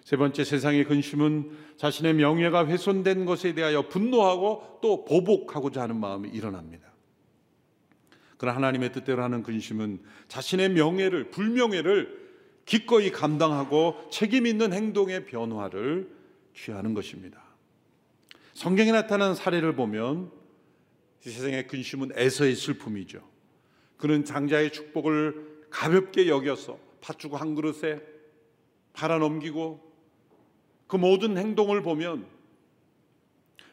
세 0.03 0.17
번째 0.17 0.43
세상의 0.43 0.85
근심은 0.85 1.51
자신의 1.77 2.13
명예가 2.15 2.67
훼손된 2.67 3.25
것에 3.25 3.53
대하여 3.53 3.87
분노하고 3.87 4.79
또 4.81 5.05
보복하고자 5.05 5.81
하는 5.81 5.99
마음이 5.99 6.29
일어납니다. 6.29 6.94
그러나 8.37 8.57
하나님의 8.57 8.91
뜻대로 8.91 9.23
하는 9.23 9.43
근심은 9.43 10.01
자신의 10.27 10.69
명예를 10.69 11.31
불명예를 11.31 12.25
기꺼이 12.65 13.11
감당하고 13.11 14.07
책임 14.11 14.47
있는 14.47 14.73
행동의 14.73 15.25
변화를 15.25 16.09
취하는 16.53 16.93
것입니다. 16.93 17.41
성경에 18.53 18.91
나타난 18.91 19.35
사례를 19.35 19.75
보면 19.75 20.31
세상의 21.19 21.67
근심은 21.67 22.11
에서의 22.15 22.55
슬픔이죠. 22.55 23.21
그는 23.97 24.25
장자의 24.25 24.71
축복을 24.71 25.65
가볍게 25.69 26.27
여겨서 26.27 26.77
팥죽 27.01 27.39
한 27.39 27.55
그릇에 27.55 28.01
팔아 28.93 29.17
넘기고 29.19 29.93
그 30.87 30.95
모든 30.95 31.37
행동을 31.37 31.81
보면 31.81 32.25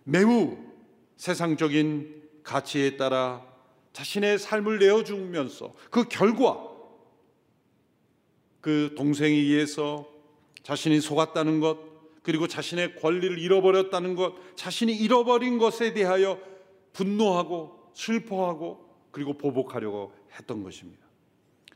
매우 0.04 0.58
세상적인 1.16 2.22
가치에 2.42 2.96
따라 2.96 3.46
자신의 3.92 4.38
삶을 4.38 4.78
내어주면서 4.78 5.74
그 5.90 6.08
결과 6.08 6.70
그 8.60 8.94
동생에 8.96 9.34
의해서 9.34 10.08
자신이 10.62 11.00
속았다는 11.00 11.60
것 11.60 11.78
그리고 12.22 12.46
자신의 12.46 12.96
권리를 12.96 13.38
잃어버렸다는 13.38 14.14
것 14.14 14.34
자신이 14.56 14.94
잃어버린 14.96 15.58
것에 15.58 15.92
대하여 15.92 16.38
분노하고 16.92 17.90
슬퍼하고 17.94 18.88
그리고 19.10 19.36
보복하려고 19.36 20.12
했던 20.38 20.62
것입니다. 20.62 21.02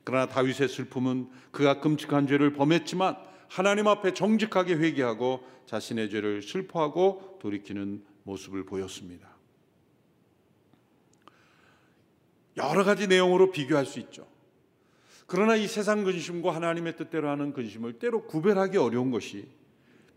그러나 0.04 0.26
다윗의 0.26 0.68
슬픔은 0.68 1.28
그가 1.50 1.80
끔찍한 1.80 2.28
죄를 2.28 2.52
범했지만 2.52 3.16
하나님 3.48 3.88
앞에 3.88 4.14
정직하게 4.14 4.74
회개하고 4.74 5.44
자신의 5.66 6.10
죄를 6.10 6.42
슬퍼하고 6.42 7.38
돌이키는 7.40 8.04
모습을 8.22 8.64
보였습니다. 8.64 9.35
여러 12.56 12.84
가지 12.84 13.06
내용으로 13.06 13.50
비교할 13.50 13.86
수 13.86 13.98
있죠. 14.00 14.26
그러나 15.26 15.56
이 15.56 15.66
세상 15.66 16.04
근심과 16.04 16.54
하나님의 16.54 16.96
뜻대로 16.96 17.28
하는 17.28 17.52
근심을 17.52 17.94
때로 17.94 18.26
구별하기 18.26 18.78
어려운 18.78 19.10
것이 19.10 19.46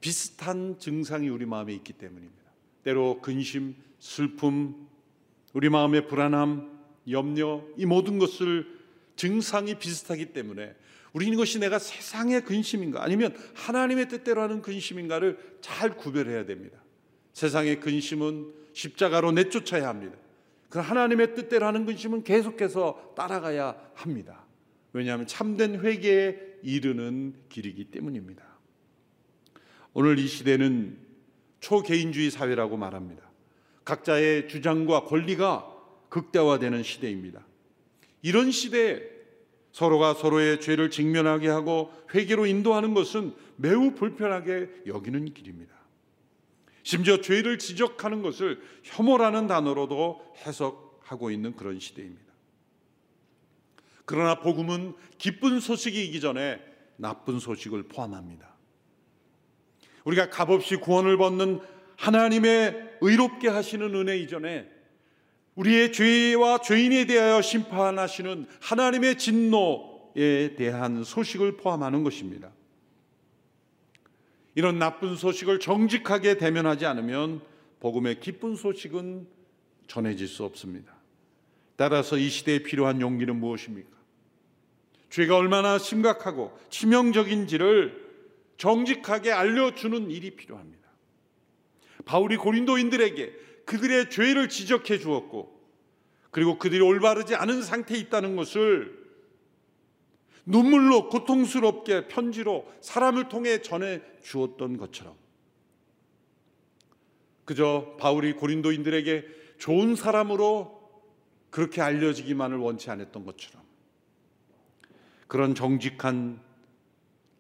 비슷한 0.02 0.78
증상이 0.80 1.30
우리 1.30 1.46
마음에 1.46 1.74
있기 1.74 1.94
때문입니다. 1.94 2.40
때로 2.84 3.20
근심, 3.22 3.76
슬픔, 4.00 4.88
우리 5.54 5.70
마음의 5.70 6.08
불안함, 6.08 6.80
염려 7.10 7.64
이 7.76 7.86
모든 7.86 8.20
것을 8.20 8.80
증상이 9.16 9.76
비슷하기 9.76 10.28
때문에 10.28 10.76
우리는 11.12 11.34
이것이 11.34 11.60
내가 11.60 11.80
세상의 11.80 12.46
근심인가 12.46 13.04
아니면 13.04 13.36
하나님의 13.56 14.08
뜻대로 14.10 14.42
하는 14.42 14.62
근심인가를 14.62 15.58
잘 15.60 15.98
구별해야 15.98 16.46
됩니다. 16.46 16.78
세상의 17.34 17.80
근심은 17.80 18.54
십자가로 18.74 19.32
내쫓아야 19.32 19.88
합니다. 19.88 20.16
그 20.70 20.80
하나님의 20.80 21.36
뜻대로 21.36 21.66
하는 21.66 21.86
근심은 21.86 22.24
계속해서 22.24 23.14
따라가야 23.16 23.76
합니다. 23.96 24.46
왜냐하면 24.94 25.28
참된 25.28 25.80
회개에 25.80 26.60
이르는 26.64 27.34
길이기 27.50 27.86
때문입니다. 27.86 28.44
오늘 29.94 30.20
이 30.20 30.28
시대는 30.28 30.98
초개인주의 31.60 32.30
사회라고 32.30 32.78
말합니다. 32.78 33.30
각자의 33.84 34.48
주장과 34.48 35.06
권리가 35.06 35.76
극대화되는 36.10 36.84
시대입니다. 36.84 37.46
이런 38.22 38.52
시대에 38.52 39.02
서로가 39.72 40.14
서로의 40.14 40.62
죄를 40.62 40.90
직면하게 40.90 41.48
하고 41.48 41.92
회개로 42.14 42.46
인도하는 42.46 42.94
것은 42.94 43.34
매우 43.56 43.94
불편하게 43.94 44.70
여기는 44.88 45.34
길입니다. 45.34 45.79
심지어 46.90 47.22
죄를 47.22 47.60
지적하는 47.60 48.24
것을 48.24 48.60
혐오라는 48.84 49.46
단어로도 49.46 50.34
해석하고 50.38 51.30
있는 51.30 51.56
그런 51.56 51.80
시대입니다. 51.80 52.34
그러나 54.06 54.40
복음은 54.40 54.96
기쁜 55.20 55.60
소식이기 55.60 56.20
전에 56.20 56.60
나쁜 56.96 57.38
소식을 57.38 57.84
포함합니다. 57.90 58.56
우리가 60.04 60.32
값없이 60.32 60.78
구원을 60.78 61.20
받는 61.20 61.60
하나님의 61.96 62.98
의롭게 63.02 63.50
하시는 63.50 63.94
은혜 63.94 64.18
이전에 64.18 64.68
우리의 65.54 65.94
죄와 65.94 66.62
죄인에 66.62 67.06
대하여 67.06 67.44
심판하시는 67.44 68.48
하나님의 68.62 69.20
진노에 69.20 70.56
대한 70.58 71.04
소식을 71.04 71.58
포함하는 71.58 72.04
것입니다. 72.04 72.52
이런 74.60 74.78
나쁜 74.78 75.16
소식을 75.16 75.62
정직하게 75.62 76.38
대면하지 76.38 76.86
않으면 76.86 77.40
복음의 77.80 78.20
기쁜 78.20 78.58
소식은 78.58 79.26
전해질 79.88 80.28
수 80.28 80.44
없습니다. 80.44 80.94
따라서 81.78 82.18
이 82.18 82.28
시대에 82.28 82.60
필요한 82.60 83.00
용기는 83.00 83.34
무엇입니까? 83.34 83.90
죄가 85.10 85.38
얼마나 85.38 85.78
심각하고 85.78 86.60
치명적인지를 86.70 88.10
정직하게 88.58 89.32
알려주는 89.32 90.12
일이 90.12 90.32
필요합니다. 90.32 90.90
바울이 92.04 92.36
고린도인들에게 92.36 93.34
그들의 93.64 94.10
죄를 94.10 94.50
지적해 94.50 95.00
주었고, 95.00 95.58
그리고 96.32 96.60
그들이 96.60 96.82
올바르지 96.82 97.34
않은 97.34 97.62
상태에 97.62 97.98
있다는 97.98 98.36
것을 98.36 98.99
눈물로 100.46 101.10
고통스럽게 101.10 102.08
편지로 102.08 102.66
사람을 102.82 103.30
통해 103.30 103.62
전해 103.62 104.02
주었던 104.24 104.78
것처럼 104.78 105.16
그저 107.46 107.96
바울이 108.00 108.34
고린도인들에게 108.34 109.26
좋은 109.58 109.96
사람으로 109.96 110.80
그렇게 111.50 111.82
알려지기만을 111.82 112.58
원치 112.58 112.92
않았던 112.92 113.26
것처럼 113.26 113.64
그런 115.28 115.56
정직한 115.56 116.42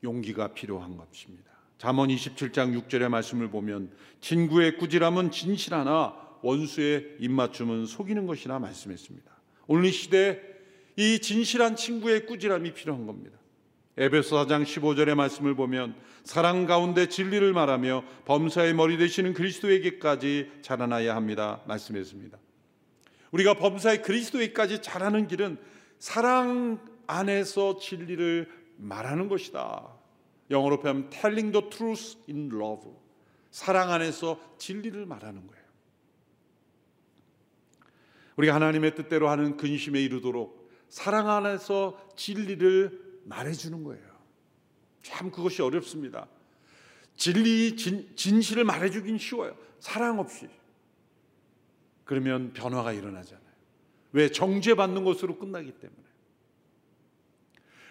용기가 0.03 0.53
필요한 0.53 0.97
것입니다. 0.97 1.49
잠언 1.77 2.09
27장 2.09 2.79
6절의 2.87 3.09
말씀을 3.09 3.49
보면 3.49 3.91
친구의 4.19 4.77
꾸지람은 4.77 5.31
진실하나 5.31 6.15
원수의 6.41 7.17
입맞춤은 7.19 7.85
속이는 7.85 8.25
것이라 8.25 8.59
말씀했습니다. 8.59 9.31
오늘 9.67 9.85
이 9.85 9.91
시대에 9.91 10.48
이 10.99 11.19
진실한 11.19 11.77
친구의 11.77 12.25
꾸지람이 12.25 12.73
필요한 12.73 13.07
겁니다. 13.07 13.39
에베소 13.95 14.35
4장 14.35 14.65
15절의 14.65 15.15
말씀을 15.15 15.55
보면 15.55 15.95
사랑 16.25 16.65
가운데 16.65 17.07
진리를 17.07 17.53
말하며 17.53 18.03
범사의 18.25 18.73
머리 18.73 18.97
되시는 18.97 19.33
그리스도에게까지 19.33 20.51
자라나야 20.61 21.15
합니다. 21.15 21.61
말씀했습니다. 21.67 22.37
우리가 23.31 23.53
범사의 23.53 24.01
그리스도에게까지 24.01 24.81
자라는 24.81 25.27
길은 25.29 25.57
사랑 25.99 26.85
안에서 27.07 27.77
진리를 27.77 28.51
말하는 28.75 29.29
것이다. 29.29 29.87
영어로 30.51 30.81
표현하면 30.81 31.09
telling 31.11 31.53
the 31.53 31.69
truth 31.69 32.17
in 32.29 32.49
love. 32.51 32.91
사랑 33.51 33.93
안에서 33.93 34.37
진리를 34.57 35.05
말하는 35.05 35.47
거예요. 35.47 35.63
우리가 38.35 38.53
하나님의 38.53 38.95
뜻대로 38.95 39.29
하는 39.29 39.55
근심에 39.55 40.01
이르도록 40.01 40.58
사랑 40.89 41.29
안에서 41.29 41.99
진리를 42.15 43.21
말해주는 43.25 43.83
거예요. 43.83 44.03
참 45.01 45.31
그것이 45.31 45.61
어렵습니다. 45.61 46.27
진리, 47.15 47.75
진, 47.75 48.15
진실을 48.15 48.63
말해주긴 48.63 49.17
쉬워요. 49.17 49.55
사랑 49.79 50.19
없이. 50.19 50.49
그러면 52.05 52.53
변화가 52.53 52.93
일어나잖아요. 52.93 53.49
왜? 54.13 54.29
정죄받는 54.31 55.03
것으로 55.03 55.37
끝나기 55.37 55.71
때문에. 55.71 56.01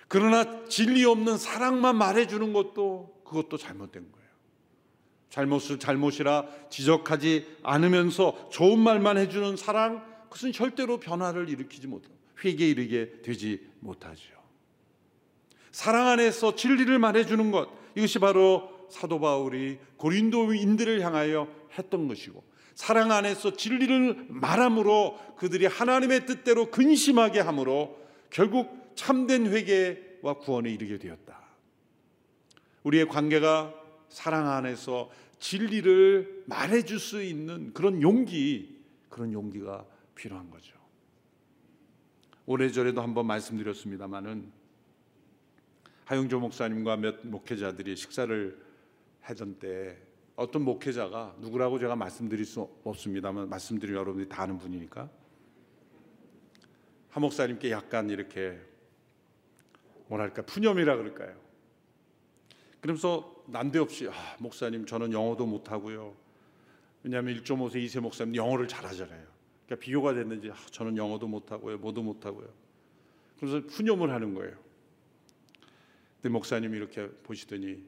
그러나 0.08 0.64
진리 0.66 1.04
없는 1.04 1.36
사랑만 1.36 1.96
말해주는 1.96 2.52
것도 2.52 3.22
그것도 3.24 3.58
잘못된 3.58 4.10
거예요. 4.10 4.28
잘못을 5.28 5.78
잘못이라 5.78 6.48
지적하지 6.70 7.58
않으면서 7.62 8.48
좋은 8.50 8.78
말만 8.78 9.18
해주는 9.18 9.56
사랑, 9.56 10.04
그것은 10.24 10.52
절대로 10.52 10.98
변화를 10.98 11.48
일으키지 11.48 11.86
못해요. 11.86 12.17
회개에 12.44 12.68
이르게 12.68 13.22
되지 13.22 13.66
못하죠. 13.80 14.38
사랑 15.72 16.08
안에서 16.08 16.54
진리를 16.54 16.98
말해주는 16.98 17.50
것 17.50 17.68
이것이 17.94 18.18
바로 18.18 18.88
사도 18.90 19.20
바울이 19.20 19.78
고린도인들을 19.96 21.00
향하여 21.02 21.48
했던 21.76 22.08
것이고 22.08 22.42
사랑 22.74 23.10
안에서 23.10 23.54
진리를 23.54 24.26
말함으로 24.28 25.18
그들이 25.36 25.66
하나님의 25.66 26.26
뜻대로 26.26 26.70
근심하게 26.70 27.40
함으로 27.40 27.98
결국 28.30 28.92
참된 28.94 29.46
회개와 29.46 30.34
구원에 30.38 30.70
이르게 30.70 30.98
되었다. 30.98 31.38
우리의 32.84 33.08
관계가 33.08 33.74
사랑 34.08 34.48
안에서 34.48 35.10
진리를 35.40 36.44
말해줄 36.46 36.98
수 36.98 37.22
있는 37.22 37.72
그런 37.72 38.00
용기, 38.00 38.80
그런 39.08 39.32
용기가 39.32 39.84
필요한 40.14 40.50
거죠. 40.50 40.77
오래전에도 42.48 43.02
한번 43.02 43.26
말씀드렸습니다마는 43.26 44.50
하용조 46.06 46.40
목사님과 46.40 46.96
몇 46.96 47.26
목회자들이 47.26 47.94
식사를 47.94 48.58
하던 49.20 49.58
때 49.58 49.98
어떤 50.34 50.62
목회자가 50.62 51.36
누구라고 51.40 51.78
제가 51.78 51.94
말씀드릴 51.94 52.46
수 52.46 52.66
없습니다만 52.84 53.50
말씀드리면 53.50 54.00
여러분들이 54.00 54.30
다 54.30 54.44
아는 54.44 54.56
분이니까 54.56 55.10
하 57.10 57.20
목사님께 57.20 57.70
약간 57.70 58.08
이렇게 58.08 58.58
뭐랄까 60.06 60.40
푸념이라 60.40 60.96
그럴까요? 60.96 61.36
그러면서 62.80 63.44
난데없이 63.46 64.08
아, 64.08 64.36
목사님 64.38 64.86
저는 64.86 65.12
영어도 65.12 65.44
못하고요. 65.44 66.16
왜냐하면 67.02 67.34
1.5세 67.42 67.74
2세 67.84 68.00
목사님 68.00 68.36
영어를 68.36 68.66
잘하잖아요. 68.68 69.37
그러니까 69.68 69.84
비교가 69.84 70.14
됐는지 70.14 70.50
아, 70.50 70.54
저는 70.70 70.96
영어도 70.96 71.28
못하고요. 71.28 71.76
뭐도 71.78 72.02
못하고요. 72.02 72.48
그래서 73.38 73.60
푸념을 73.66 74.10
하는 74.10 74.32
거예요. 74.32 74.56
근데 76.16 76.30
목사님이 76.30 76.76
이렇게 76.78 77.06
보시더니 77.22 77.84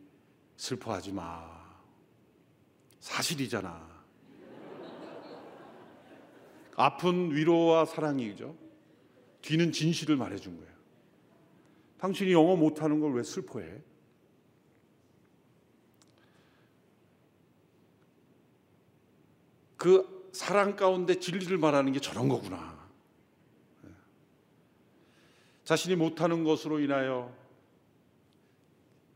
슬퍼하지 0.57 1.13
마. 1.13 1.59
사실이잖아. 3.01 3.89
아픈 6.77 7.35
위로와 7.35 7.87
사랑이죠. 7.87 8.55
뒤는 9.41 9.73
진실을 9.73 10.17
말해준 10.17 10.59
거예요. 10.59 10.71
당신이 11.99 12.33
영어 12.33 12.57
못하는 12.57 13.01
걸 13.01 13.13
왜 13.13 13.23
슬퍼해? 13.23 13.83
그 19.77 20.20
사랑 20.33 20.77
가운데 20.77 21.19
진리를 21.19 21.57
말하는 21.59 21.93
게 21.93 22.01
저런 22.01 22.29
거구나. 22.29 22.79
자신이 25.65 25.97
못하는 25.97 26.43
것으로 26.45 26.81
인하여 26.81 27.33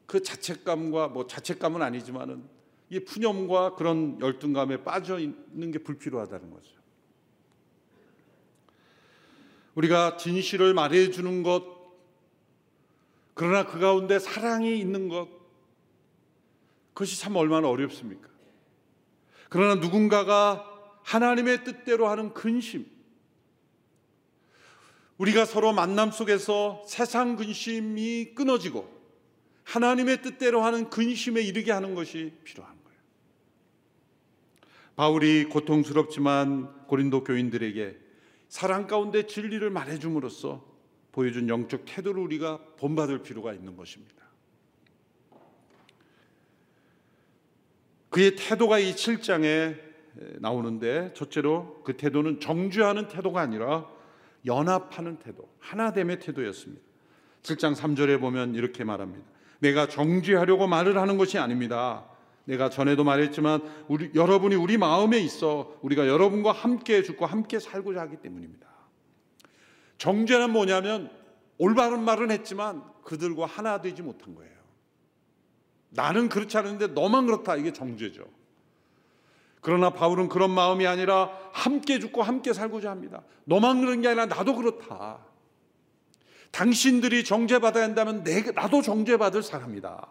그 0.06 0.22
자책감과 0.22 1.08
뭐 1.08 1.26
자책감은 1.26 1.82
아니지만은 1.82 2.44
이 2.90 3.00
푸념과 3.00 3.74
그런 3.74 4.20
열등감에 4.20 4.84
빠져 4.84 5.18
있는 5.18 5.72
게 5.72 5.78
불필요하다는 5.78 6.50
거죠. 6.50 6.74
우리가 9.74 10.16
진실을 10.16 10.74
말해 10.74 11.10
주는 11.10 11.42
것, 11.42 11.64
그러나 13.34 13.66
그 13.66 13.80
가운데 13.80 14.20
사랑이 14.20 14.78
있는 14.78 15.08
것, 15.08 15.28
그것이 16.92 17.20
참 17.20 17.34
얼마나 17.34 17.68
어렵습니까? 17.68 18.28
그러나 19.48 19.74
누군가가 19.80 20.73
하나님의 21.04 21.64
뜻대로 21.64 22.08
하는 22.08 22.34
근심, 22.34 22.86
우리가 25.18 25.44
서로 25.44 25.72
만남 25.72 26.10
속에서 26.10 26.82
세상 26.88 27.36
근심이 27.36 28.34
끊어지고 28.34 28.92
하나님의 29.62 30.22
뜻대로 30.22 30.62
하는 30.62 30.90
근심에 30.90 31.40
이르게 31.40 31.70
하는 31.70 31.94
것이 31.94 32.32
필요한 32.42 32.72
거예요. 32.82 32.98
바울이 34.96 35.44
고통스럽지만 35.44 36.86
고린도 36.86 37.22
교인들에게 37.22 37.96
사랑 38.48 38.86
가운데 38.86 39.26
진리를 39.26 39.68
말해줌으로써 39.70 40.64
보여준 41.12 41.48
영적 41.48 41.84
태도를 41.86 42.20
우리가 42.22 42.58
본받을 42.76 43.22
필요가 43.22 43.52
있는 43.52 43.76
것입니다. 43.76 44.24
그의 48.10 48.36
태도가 48.36 48.78
이 48.78 48.94
7장에 48.94 49.93
나오는데 50.38 51.12
첫째로 51.14 51.82
그 51.84 51.96
태도는 51.96 52.40
정죄하는 52.40 53.08
태도가 53.08 53.40
아니라 53.40 53.88
연합하는 54.46 55.18
태도, 55.18 55.48
하나됨의 55.60 56.20
태도였습니다. 56.20 56.82
7장 57.42 57.74
3절에 57.74 58.20
보면 58.20 58.54
이렇게 58.54 58.84
말합니다. 58.84 59.24
내가 59.58 59.88
정죄하려고 59.88 60.66
말을 60.66 60.98
하는 60.98 61.16
것이 61.16 61.38
아닙니다. 61.38 62.04
내가 62.44 62.68
전에도 62.68 63.04
말했지만 63.04 63.62
우리 63.88 64.10
여러분이 64.14 64.54
우리 64.54 64.76
마음에 64.76 65.18
있어 65.18 65.78
우리가 65.82 66.06
여러분과 66.06 66.52
함께 66.52 67.02
죽고 67.02 67.24
함께 67.26 67.58
살고자 67.58 68.02
하기 68.02 68.16
때문입니다. 68.16 68.68
정죄는 69.96 70.50
뭐냐면 70.50 71.10
올바른 71.56 72.04
말은 72.04 72.30
했지만 72.30 72.82
그들과 73.04 73.46
하나 73.46 73.80
되지 73.80 74.02
못한 74.02 74.34
거예요. 74.34 74.52
나는 75.90 76.28
그렇지 76.28 76.58
않은데 76.58 76.88
너만 76.88 77.26
그렇다 77.26 77.56
이게 77.56 77.72
정죄죠. 77.72 78.24
그러나 79.64 79.88
바울은 79.88 80.28
그런 80.28 80.50
마음이 80.50 80.86
아니라 80.86 81.30
함께 81.54 81.98
죽고 81.98 82.22
함께 82.22 82.52
살고자 82.52 82.90
합니다. 82.90 83.22
너만 83.44 83.80
그런 83.80 84.02
게 84.02 84.08
아니라 84.08 84.26
나도 84.26 84.56
그렇다. 84.56 85.24
당신들이 86.50 87.24
정죄받아야 87.24 87.82
한다면 87.82 88.22
내가, 88.24 88.52
나도 88.52 88.82
정죄받을 88.82 89.42
사람이다. 89.42 90.06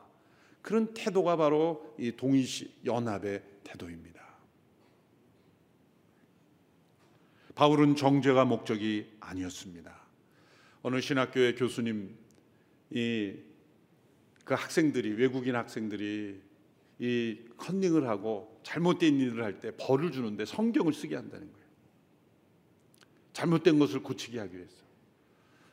그런 0.64 0.96
태도가 0.96 1.36
바로 1.36 1.94
이 2.00 2.14
동의시 2.18 2.74
연합의 2.84 3.44
태도입니다. 3.64 4.24
바울은 7.54 7.96
정죄가 7.96 8.46
목적이 8.46 9.06
아니었습니다. 9.20 9.94
어느 10.82 11.00
신학교의 11.00 11.54
교수님 11.58 12.18
이그 12.90 13.44
학생들이 14.48 15.12
외국인 15.12 15.56
학생들이 15.56 16.42
이 16.98 17.38
컨닝을 17.58 18.08
하고 18.08 18.53
잘못된 18.64 19.20
일을 19.20 19.44
할 19.44 19.60
때 19.60 19.72
벌을 19.78 20.12
주는데 20.12 20.46
성경을 20.46 20.94
쓰게 20.94 21.16
한다는 21.16 21.52
거예요. 21.52 21.68
잘못된 23.34 23.80
것을 23.80 24.02
고치게 24.02 24.40
하기 24.40 24.58
위해서. 24.58 24.84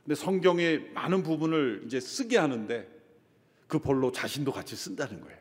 근데 0.05 0.14
성경의 0.14 0.90
많은 0.92 1.22
부분을 1.22 1.83
이제 1.87 2.00
쓰게 2.00 2.38
하는데 2.38 2.88
그 3.68 3.79
벌로 3.79 4.11
자신도 4.11 4.53
같이 4.53 4.76
쓴다는 4.76 5.20
거예요. 5.20 5.38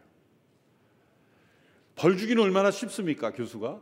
벌 1.95 2.17
주기는 2.17 2.41
얼마나 2.41 2.71
쉽습니까, 2.71 3.31
교수가? 3.31 3.81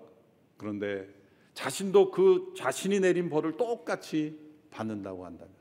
그런데 0.58 1.08
자신도 1.54 2.12
그 2.12 2.54
자신이 2.56 3.00
내린 3.00 3.30
벌을 3.30 3.58
똑같이 3.58 4.40
받는다고 4.72 5.26
한다면 5.26 5.54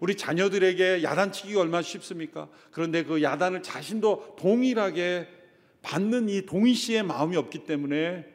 우리 0.00 0.16
자녀들에게 0.16 1.02
야단치기가 1.02 1.60
얼마나 1.60 1.82
쉽습니까? 1.82 2.48
그런데 2.70 3.04
그 3.04 3.22
야단을 3.22 3.62
자신도 3.62 4.36
동일하게 4.38 5.28
받는 5.88 6.28
이 6.28 6.44
동희 6.44 6.74
씨의 6.74 7.02
마음이 7.02 7.34
없기 7.38 7.64
때문에 7.64 8.26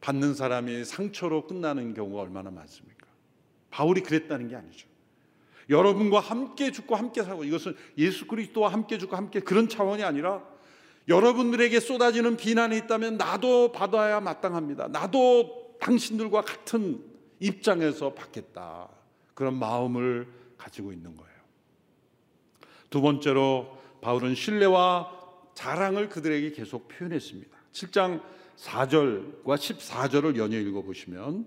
받는 0.00 0.34
사람이 0.34 0.84
상처로 0.84 1.48
끝나는 1.48 1.92
경우가 1.92 2.22
얼마나 2.22 2.52
많습니까? 2.52 3.08
바울이 3.70 4.00
그랬다는 4.02 4.46
게 4.46 4.54
아니죠. 4.54 4.86
여러분과 5.68 6.20
함께 6.20 6.70
죽고 6.70 6.94
함께 6.94 7.24
살고 7.24 7.42
이것은 7.42 7.74
예수 7.98 8.28
그리스도와 8.28 8.72
함께 8.72 8.96
죽고 8.96 9.16
함께 9.16 9.40
그런 9.40 9.68
차원이 9.68 10.04
아니라 10.04 10.44
여러분들에게 11.08 11.80
쏟아지는 11.80 12.36
비난이 12.36 12.76
있다면 12.76 13.16
나도 13.16 13.72
받아야 13.72 14.20
마땅합니다. 14.20 14.88
나도 14.88 15.78
당신들과 15.80 16.42
같은 16.42 17.02
입장에서 17.40 18.14
받겠다. 18.14 18.88
그런 19.34 19.58
마음을 19.58 20.28
가지고 20.56 20.92
있는 20.92 21.16
거예요. 21.16 21.34
두 22.88 23.00
번째로 23.00 23.76
바울은 24.00 24.36
신뢰와 24.36 25.23
자랑을 25.54 26.08
그들에게 26.08 26.52
계속 26.52 26.88
표현했습니다. 26.88 27.50
7장 27.72 28.20
4절과 28.56 29.44
14절을 29.44 30.36
연이어 30.36 30.60
읽어보시면 30.60 31.46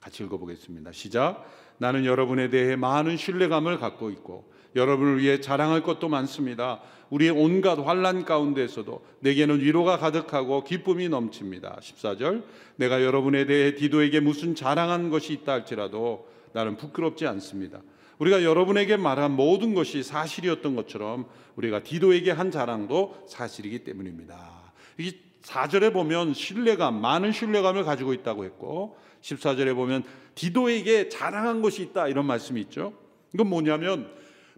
같이 0.00 0.24
읽어보겠습니다. 0.24 0.92
시작. 0.92 1.44
나는 1.78 2.04
여러분에 2.04 2.50
대해 2.50 2.76
많은 2.76 3.16
신뢰감을 3.16 3.78
갖고 3.78 4.10
있고 4.10 4.50
여러분을 4.74 5.18
위해 5.20 5.40
자랑할 5.40 5.82
것도 5.82 6.08
많습니다. 6.08 6.80
우리의 7.10 7.30
온갖 7.30 7.78
환란 7.78 8.24
가운데서도 8.24 9.04
내게는 9.20 9.60
위로가 9.60 9.98
가득하고 9.98 10.64
기쁨이 10.64 11.08
넘칩니다. 11.08 11.78
14절. 11.80 12.44
내가 12.76 13.02
여러분에 13.02 13.46
대해 13.46 13.74
디도에게 13.74 14.20
무슨 14.20 14.54
자랑한 14.54 15.10
것이 15.10 15.32
있다 15.32 15.52
할지라도 15.52 16.28
나는 16.52 16.76
부끄럽지 16.76 17.26
않습니다. 17.26 17.80
우리가 18.18 18.42
여러분에게 18.42 18.96
말한 18.96 19.32
모든 19.32 19.74
것이 19.74 20.02
사실이었던 20.02 20.74
것처럼 20.74 21.26
우리가 21.56 21.82
디도에게 21.82 22.30
한 22.30 22.50
자랑도 22.50 23.24
사실이기 23.28 23.84
때문입니다. 23.84 24.72
이 24.98 25.14
4절에 25.42 25.92
보면 25.92 26.34
신뢰감, 26.34 27.00
많은 27.00 27.32
신뢰감을 27.32 27.84
가지고 27.84 28.12
있다고 28.12 28.44
했고 28.44 28.96
14절에 29.22 29.74
보면 29.74 30.04
디도에게 30.34 31.08
자랑한 31.08 31.62
것이 31.62 31.82
있다 31.82 32.08
이런 32.08 32.26
말씀이 32.26 32.60
있죠. 32.62 32.92
이건 33.34 33.48
뭐냐면 33.48 34.10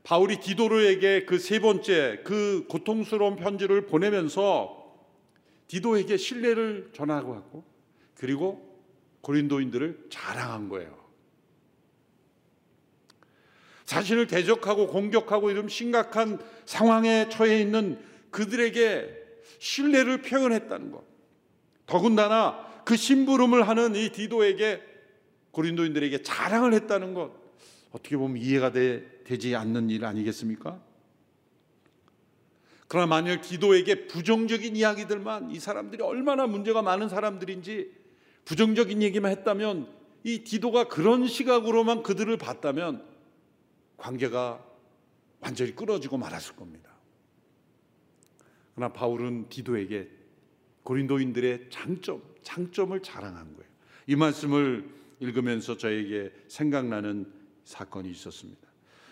바울이 0.03 0.41
디도로에게 0.41 1.25
그 1.27 1.39
세 1.39 1.61
번째 1.61 2.21
그 2.25 2.65
고통스러운 2.69 3.37
편지를 3.37 3.87
보내면서 3.87 4.79
디도에게 5.69 6.17
신뢰를 6.17 6.91
전하고 6.93 7.35
하고 7.35 7.65
그리고 8.17 8.69
고린도인들을 9.21 10.07
자랑한 10.11 10.69
거예요. 10.69 10.99
자신을 13.91 14.29
대적하고 14.29 14.87
공격하고 14.87 15.51
이런 15.51 15.69
심각한 15.69 16.39
상황에 16.65 17.29
처해 17.29 17.61
있는 17.61 17.99
그들에게 18.31 19.17
신뢰를 19.59 20.23
표현했다는 20.23 20.93
것. 20.93 21.03
더군다나 21.87 22.85
그 22.85 22.95
심부름을 22.95 23.67
하는 23.67 23.97
이 23.97 24.11
디도에게 24.11 24.81
고린도인들에게 25.51 26.23
자랑을 26.23 26.73
했다는 26.73 27.15
것. 27.15 27.33
어떻게 27.91 28.17
보면 28.17 28.37
이해가 28.37 28.71
되, 28.71 29.25
되지 29.25 29.57
않는 29.57 29.91
일 29.91 30.05
아니겠습니까? 30.05 30.81
그러나 32.87 33.09
만일 33.09 33.41
디도에게 33.41 34.07
부정적인 34.07 34.77
이야기들만 34.77 35.51
이 35.51 35.59
사람들이 35.59 36.05
얼마나 36.05 36.47
문제가 36.47 36.81
많은 36.81 37.09
사람들인지 37.09 37.91
부정적인 38.45 39.03
얘기만 39.03 39.33
했다면 39.33 39.89
이 40.23 40.45
디도가 40.45 40.85
그런 40.85 41.27
시각으로만 41.27 42.05
그들을 42.05 42.37
봤다면 42.37 43.10
관계가 44.01 44.67
완전히 45.41 45.75
끊어지고 45.75 46.19
말았을 46.19 46.57
겁니다. 46.57 46.91
그러나 48.75 48.93
바울은 48.93 49.49
디도에게 49.49 50.09
고린도인들의 50.83 51.69
장점, 51.71 52.23
장점을 52.43 53.01
자랑한 53.03 53.55
거예요. 53.55 53.71
이 54.07 54.17
말씀을 54.17 54.89
읽으면서 55.21 55.77
저에게 55.77 56.33
생각나는 56.49 57.31
사건이 57.65 58.11
있었습니다. 58.11 58.61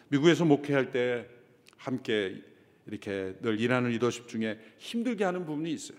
미국에서 0.09 0.45
목회할 0.45 0.91
때 0.91 1.29
함께 1.77 2.43
이렇게 2.87 3.37
늘 3.43 3.61
일하는 3.61 3.91
리더십 3.91 4.27
중에 4.27 4.59
힘들게 4.79 5.23
하는 5.25 5.45
부분이 5.45 5.71
있어요. 5.71 5.99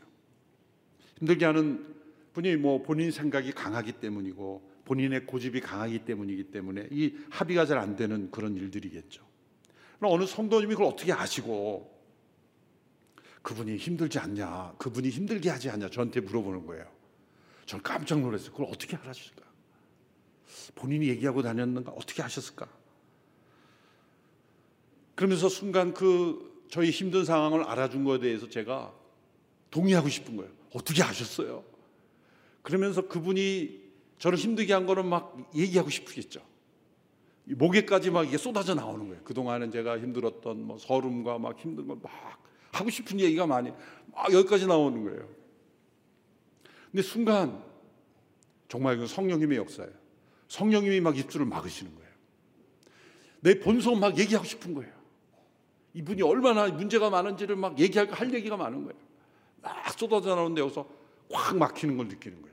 힘들게 1.20 1.46
하는 1.46 1.96
분이 2.34 2.56
뭐 2.56 2.82
본인 2.82 3.12
생각이 3.12 3.52
강하기 3.52 3.94
때문이고 3.94 4.69
본인의 4.90 5.28
고집이 5.28 5.62
강하기 5.62 6.00
때문이기 6.00 6.46
때문에 6.46 6.88
이 6.90 7.16
합의가 7.30 7.68
잘 7.68 7.78
안 7.78 7.96
되는 7.96 8.32
그런 8.32 8.56
일들이겠죠. 8.56 9.24
그럼 10.00 10.14
어느 10.14 10.26
성도님이 10.26 10.74
그걸 10.74 10.88
어떻게 10.88 11.14
아시고 11.14 11.96
그분이 13.44 13.78
힘들지 13.78 14.18
않냐, 14.18 14.74
그분이 14.80 15.10
힘들게 15.10 15.52
하지 15.52 15.70
않냐 15.70 15.90
저한테 15.92 16.22
물어보는 16.22 16.66
거예요. 16.66 16.92
저는 17.68 17.84
깜짝 17.84 18.20
놀랐어요. 18.20 18.52
그걸 18.52 18.66
어떻게 18.72 18.98
알았을까? 18.98 19.44
본인이 20.74 21.08
얘기하고 21.10 21.44
다녔는가? 21.44 21.92
어떻게 21.92 22.24
하셨을까? 22.24 22.68
그러면서 25.14 25.50
순간 25.50 25.94
그 25.94 26.66
저희 26.72 26.90
힘든 26.90 27.26
상황을 27.26 27.64
알아준 27.64 28.04
것에 28.06 28.22
대해서 28.22 28.50
제가 28.50 28.92
동의하고 29.70 30.10
싶은 30.10 30.36
거예요. 30.36 30.52
어떻게 30.74 31.04
아셨어요? 31.04 31.64
그러면서 32.64 33.08
그분이 33.08 33.89
저를 34.20 34.38
힘들게 34.38 34.74
한 34.74 34.86
거는 34.86 35.08
막 35.08 35.50
얘기하고 35.56 35.90
싶겠죠. 35.90 36.42
목에까지 37.46 38.12
막 38.12 38.28
이게 38.28 38.38
쏟아져 38.38 38.76
나오는 38.76 39.08
거예요. 39.08 39.24
그동안은 39.24 39.72
제가 39.72 39.98
힘들었던 40.00 40.62
뭐 40.62 40.78
서름과 40.78 41.40
막 41.40 41.58
힘든 41.58 41.88
걸 41.88 41.98
막 42.02 42.12
하고 42.72 42.90
싶은 42.90 43.20
얘기가 43.20 43.48
많이 43.48 43.72
막 44.14 44.32
여기까지 44.32 44.68
나오는 44.68 45.04
거예요. 45.04 45.28
근데 46.92 47.02
순간 47.02 47.64
정말 48.68 48.96
이건 48.96 49.08
성령님의 49.08 49.58
역사예요. 49.58 49.92
성령님이 50.48 51.02
막 51.02 51.18
입술을 51.18 51.46
막으시는 51.46 51.94
거예요. 51.96 52.10
내 53.42 53.60
본성 53.60 54.00
막 54.00 54.18
얘기하고 54.18 54.46
싶은 54.46 54.74
거예요. 54.74 54.92
이분이 55.94 56.22
얼마나 56.22 56.68
문제가 56.68 57.10
많은지를 57.10 57.56
막 57.56 57.80
얘기할 57.80 58.12
할 58.12 58.34
얘기가 58.34 58.58
많은 58.58 58.84
거예요. 58.84 59.00
막 59.62 59.92
쏟아져 59.98 60.36
나오는데 60.36 60.62
여기서 60.62 60.88
확 61.32 61.58
막히는 61.58 61.98
걸 61.98 62.08
느끼는 62.08 62.42
거예요. 62.42 62.49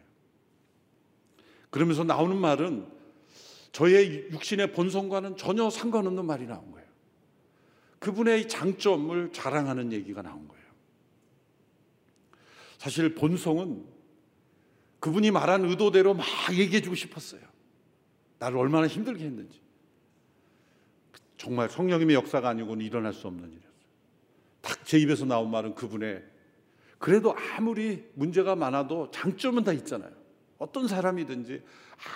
그러면서 1.77 2.05
나오는 2.05 2.35
말은 2.39 2.87
저의 3.71 4.31
육신의 4.31 4.73
본성과는 4.73 5.37
전혀 5.37 5.69
상관없는 5.69 6.25
말이 6.25 6.47
나온 6.47 6.73
거예요. 6.73 6.89
그분의 7.99 8.49
장점을 8.49 9.31
자랑하는 9.31 9.93
얘기가 9.93 10.23
나온 10.23 10.49
거예요. 10.49 10.65
사실 12.79 13.15
본성은 13.15 13.85
그분이 15.01 15.31
말한 15.33 15.67
의도대로 15.67 16.15
막 16.15 16.25
얘기해 16.51 16.81
주고 16.81 16.95
싶었어요. 16.95 17.43
나를 18.39 18.57
얼마나 18.57 18.87
힘들게 18.87 19.23
했는지. 19.27 19.61
정말 21.37 21.69
성령님의 21.69 22.17
역사가 22.17 22.49
아니고는 22.49 22.87
일어날 22.87 23.13
수 23.13 23.27
없는 23.27 23.51
일이었어요. 23.51 23.73
딱 24.63 24.83
제 24.87 24.99
입에서 24.99 25.27
나온 25.27 25.51
말은 25.51 25.75
그분의 25.75 26.25
그래도 26.97 27.37
아무리 27.37 28.03
문제가 28.15 28.57
많아도 28.57 29.11
장점은 29.11 29.63
다 29.63 29.75
있잖아요. 29.75 30.16
어떤 30.59 30.89
사람이든지 30.89 31.63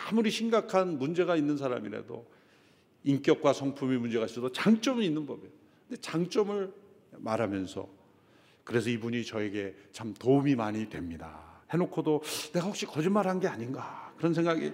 아무리 0.09 0.31
심각한 0.31 0.99
문제가 0.99 1.37
있는 1.37 1.57
사람이라도 1.57 2.27
인격과 3.05 3.53
성품의 3.53 3.99
문제가 3.99 4.27
있어도 4.27 4.53
장점은 4.53 5.03
있는 5.03 5.27
법이에요. 5.27 5.51
근데 5.89 6.01
장점을 6.01 6.73
말하면서 7.19 7.89
그래서 8.65 8.91
이분이 8.91 9.25
저에게 9.25 9.75
참 9.93 10.15
도움이 10.15 10.55
많이 10.55 10.89
됩니다. 10.89 11.63
해놓고도 11.73 12.23
내가 12.53 12.67
혹시 12.67 12.87
거짓말한 12.87 13.41
게 13.41 13.49
아닌가 13.49 14.13
그런 14.17 14.35
생각이 14.35 14.73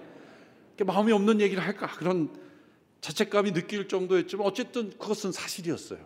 마음이 0.85 1.11
없는 1.11 1.41
얘기를 1.41 1.63
할까 1.63 1.87
그런 1.87 2.29
자책감이 3.01 3.53
느낄 3.53 3.87
정도였지만 3.87 4.45
어쨌든 4.45 4.89
그것은 4.91 5.31
사실이었어요. 5.31 6.05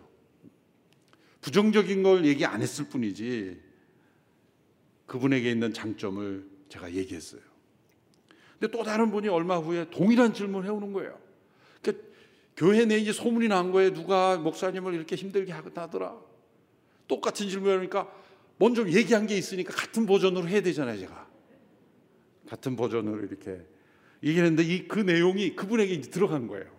부정적인 1.40 2.02
걸 2.02 2.24
얘기 2.24 2.46
안 2.46 2.62
했을 2.62 2.88
뿐이지 2.88 3.60
그분에게 5.06 5.50
있는 5.50 5.74
장점을 5.74 6.48
제가 6.68 6.94
얘기했어요. 6.94 7.51
근데 8.62 8.78
또 8.78 8.84
다른 8.84 9.10
분이 9.10 9.26
얼마 9.26 9.56
후에 9.58 9.90
동일한 9.90 10.32
질문을 10.32 10.68
해오는 10.68 10.92
거예요. 10.92 11.18
그러니까 11.82 12.06
교회 12.56 12.84
내에 12.84 12.98
이제 12.98 13.12
소문이 13.12 13.48
난 13.48 13.72
거예요. 13.72 13.92
누가 13.92 14.38
목사님을 14.38 14.94
이렇게 14.94 15.16
힘들게 15.16 15.50
하더라. 15.50 16.16
똑같은 17.08 17.48
질문을 17.48 17.78
하니까 17.78 18.08
먼저 18.58 18.86
얘기한 18.88 19.26
게 19.26 19.36
있으니까 19.36 19.74
같은 19.74 20.06
버전으로 20.06 20.46
해야 20.46 20.60
되잖아요, 20.60 20.96
제가. 20.96 21.28
같은 22.46 22.76
버전으로 22.76 23.24
이렇게 23.24 23.66
얘기했는데 24.22 24.62
이 24.62 24.86
그 24.86 25.00
내용이 25.00 25.56
그분에게 25.56 26.00
들어간 26.02 26.46
거예요. 26.46 26.70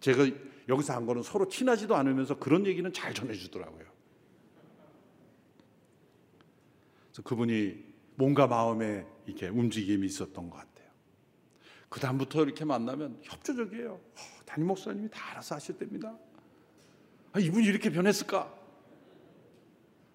제가 0.00 0.26
여기서 0.66 0.94
한 0.94 1.04
거는 1.04 1.22
서로 1.22 1.46
친하지도 1.46 1.94
않으면서 1.94 2.38
그런 2.38 2.64
얘기는 2.64 2.90
잘 2.94 3.12
전해주더라고요. 3.12 3.84
그래서 7.10 7.22
그분이 7.22 7.84
뭔가 8.14 8.46
마음에 8.46 9.04
이렇게 9.26 9.48
움직임이 9.48 10.06
있었던 10.06 10.48
것 10.48 10.56
같아요. 10.56 10.71
그 11.92 12.00
다음부터 12.00 12.42
이렇게 12.42 12.64
만나면 12.64 13.20
협조적이에요. 13.22 13.92
어, 13.92 14.44
담임 14.46 14.66
목사님이 14.66 15.10
다 15.10 15.32
알아서 15.32 15.56
하실 15.56 15.76
됩니다. 15.76 16.16
아, 17.32 17.38
이분이 17.38 17.66
이렇게 17.66 17.90
변했을까? 17.90 18.50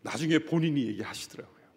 나중에 0.02 0.40
본인이 0.40 0.88
얘기하시더라고요. 0.88 1.68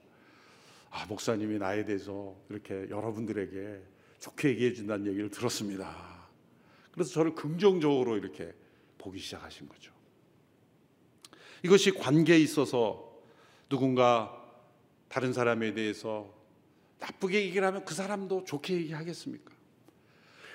아, 0.89 1.05
목사님이 1.05 1.59
나에 1.59 1.85
대해서 1.85 2.35
이렇게 2.49 2.89
여러분들에게 2.89 3.83
좋게 4.21 4.49
얘기해 4.49 4.73
준다는 4.73 5.07
얘기를 5.07 5.29
들었습니다. 5.29 6.27
그래서 6.93 7.11
저를 7.13 7.35
긍정적으로 7.35 8.17
이렇게 8.17 8.55
보기 8.97 9.19
시작하신 9.19 9.69
거죠. 9.69 9.93
이것이 11.63 11.91
관계에 11.91 12.39
있어서 12.39 13.21
누군가 13.69 14.35
다른 15.09 15.35
사람에 15.35 15.75
대해서 15.75 16.35
나쁘게 17.01 17.43
얘기를 17.43 17.67
하면 17.67 17.85
그 17.85 17.95
사람도 17.95 18.45
좋게 18.45 18.77
얘기하겠습니까? 18.77 19.60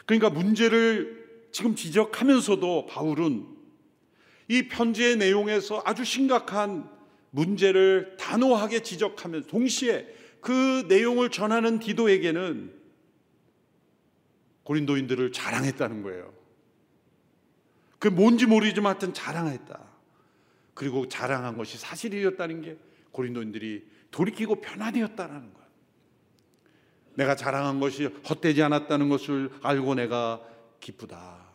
그러니까 0.05 0.29
문제를 0.29 1.47
지금 1.51 1.75
지적하면서도 1.75 2.87
바울은 2.87 3.47
이 4.47 4.67
편지의 4.67 5.17
내용에서 5.17 5.81
아주 5.85 6.03
심각한 6.03 6.89
문제를 7.31 8.15
단호하게 8.17 8.81
지적하면서 8.81 9.47
동시에 9.47 10.07
그 10.41 10.85
내용을 10.87 11.31
전하는 11.31 11.79
디도에게는 11.79 12.73
고린도인들을 14.63 15.31
자랑했다는 15.31 16.03
거예요. 16.03 16.33
그 17.99 18.07
뭔지 18.07 18.45
모르지만 18.45 18.91
하여튼 18.91 19.13
자랑했다. 19.13 19.79
그리고 20.73 21.07
자랑한 21.07 21.57
것이 21.57 21.77
사실이었다는 21.77 22.61
게 22.61 22.77
고린도인들이 23.11 23.87
돌이키고 24.11 24.61
변화되었다는 24.61 25.53
거예요. 25.53 25.64
내가 27.15 27.35
자랑한 27.35 27.79
것이 27.79 28.05
헛되지 28.05 28.61
않았다는 28.63 29.09
것을 29.09 29.49
알고 29.61 29.95
내가 29.95 30.41
기쁘다. 30.79 31.45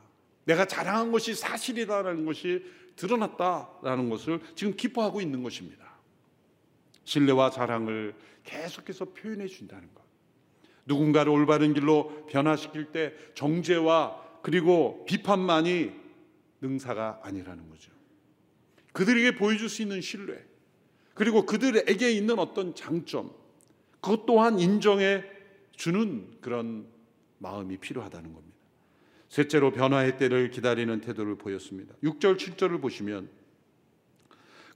내가 0.45 0.65
자랑한 0.65 1.13
것이 1.13 1.35
사실이다라는 1.35 2.25
것이 2.25 2.65
드러났다라는 2.97 4.11
것을 4.11 4.41
지금 4.55 4.75
기뻐하고 4.77 5.21
있는 5.21 5.43
것입니다. 5.43 5.91
신뢰와 7.05 7.51
자랑을 7.51 8.15
계속해서 8.45 9.07
표현해 9.07 9.47
준다는 9.47 9.89
것. 9.95 10.03
누군가를 10.87 11.31
올바른 11.31 11.73
길로 11.73 12.27
변화시킬 12.27 12.87
때 12.87 13.15
정죄와 13.35 14.41
그리고 14.43 15.05
비판만이 15.07 15.93
능사가 16.61 17.21
아니라는 17.23 17.69
거죠. 17.71 17.93
그들에게 18.93 19.37
보여줄 19.37 19.69
수 19.69 19.83
있는 19.83 20.01
신뢰, 20.01 20.45
그리고 21.15 21.47
그들에게 21.47 22.11
있는 22.11 22.39
어떤 22.39 22.75
장점, 22.75 23.31
그것 24.01 24.27
또한 24.27 24.59
인정해 24.59 25.23
주는 25.81 26.27
그런 26.43 26.87
마음이 27.39 27.79
필요하다는 27.79 28.35
겁니다. 28.35 28.59
셋째로 29.31 29.73
변화의 29.73 30.19
때를 30.19 30.51
기다리는 30.51 31.01
태도를 31.01 31.37
보였습니다. 31.37 31.95
6절, 32.05 32.37
7절을 32.37 32.83
보시면 32.83 33.31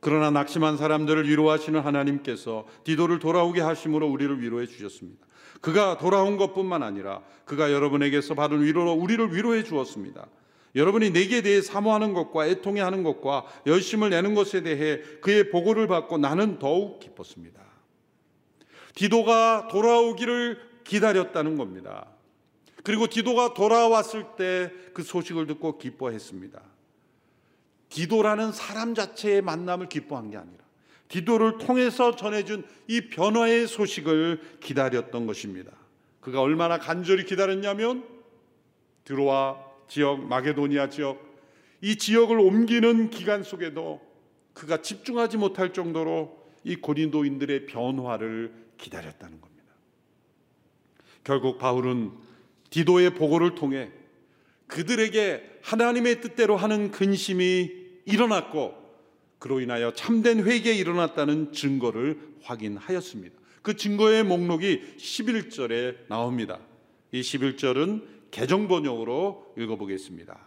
그러나 0.00 0.30
낙심한 0.30 0.78
사람들을 0.78 1.28
위로하시는 1.28 1.78
하나님께서 1.78 2.66
디도를 2.84 3.18
돌아오게 3.18 3.60
하심으로 3.60 4.08
우리를 4.08 4.40
위로해 4.40 4.66
주셨습니다. 4.66 5.26
그가 5.60 5.98
돌아온 5.98 6.38
것뿐만 6.38 6.82
아니라 6.82 7.22
그가 7.44 7.70
여러분에게서 7.70 8.34
받은 8.34 8.62
위로로 8.62 8.92
우리를 8.92 9.34
위로해 9.34 9.62
주었습니다. 9.62 10.26
여러분이 10.74 11.10
내게 11.10 11.42
대해 11.42 11.60
사모하는 11.60 12.14
것과 12.14 12.46
애통해하는 12.46 13.02
것과 13.02 13.44
열심을 13.66 14.08
내는 14.08 14.34
것에 14.34 14.62
대해 14.62 15.02
그의 15.20 15.50
보고를 15.50 15.86
받고 15.86 16.16
나는 16.16 16.58
더욱 16.58 16.98
기뻤습니다. 17.00 17.62
디도가 18.94 19.68
돌아오기를 19.70 20.73
기다렸다는 20.84 21.56
겁니다. 21.56 22.06
그리고 22.82 23.06
디도가 23.06 23.54
돌아왔을 23.54 24.24
때 24.36 24.84
그 24.94 25.02
소식을 25.02 25.46
듣고 25.48 25.76
기뻐했습니다. 25.76 26.62
디도라는 27.90 28.52
사람 28.52 28.94
자체의 28.94 29.42
만남을 29.42 29.88
기뻐한 29.88 30.30
게 30.30 30.38
아니라 30.38 30.64
디도를 31.08 31.58
통해서 31.58 32.16
전해준 32.16 32.64
이 32.88 33.08
변화의 33.08 33.66
소식을 33.66 34.58
기다렸던 34.60 35.26
것입니다. 35.26 35.70
그가 36.20 36.40
얼마나 36.40 36.78
간절히 36.78 37.24
기다렸냐면 37.24 38.04
드로아 39.04 39.58
지역, 39.88 40.24
마게도니아 40.24 40.88
지역 40.88 41.34
이 41.82 41.96
지역을 41.96 42.38
옮기는 42.38 43.10
기간 43.10 43.42
속에도 43.42 44.00
그가 44.54 44.80
집중하지 44.80 45.36
못할 45.36 45.72
정도로 45.72 46.42
이 46.62 46.76
고린도인들의 46.76 47.66
변화를 47.66 48.54
기다렸다는 48.78 49.40
겁니다. 49.40 49.53
결국 51.24 51.58
바울은 51.58 52.12
디도의 52.70 53.14
보고를 53.14 53.54
통해 53.54 53.90
그들에게 54.66 55.58
하나님의 55.62 56.20
뜻대로 56.20 56.56
하는 56.56 56.90
근심이 56.90 57.70
일어났고 58.04 58.74
그로 59.38 59.60
인하여 59.60 59.92
참된 59.92 60.44
회개에 60.44 60.74
일어났다는 60.74 61.52
증거를 61.52 62.18
확인하였습니다. 62.42 63.36
그 63.62 63.76
증거의 63.76 64.24
목록이 64.24 64.96
11절에 64.98 66.08
나옵니다. 66.08 66.60
이 67.12 67.20
11절은 67.20 68.04
개정 68.30 68.68
번역으로 68.68 69.54
읽어보겠습니다. 69.56 70.38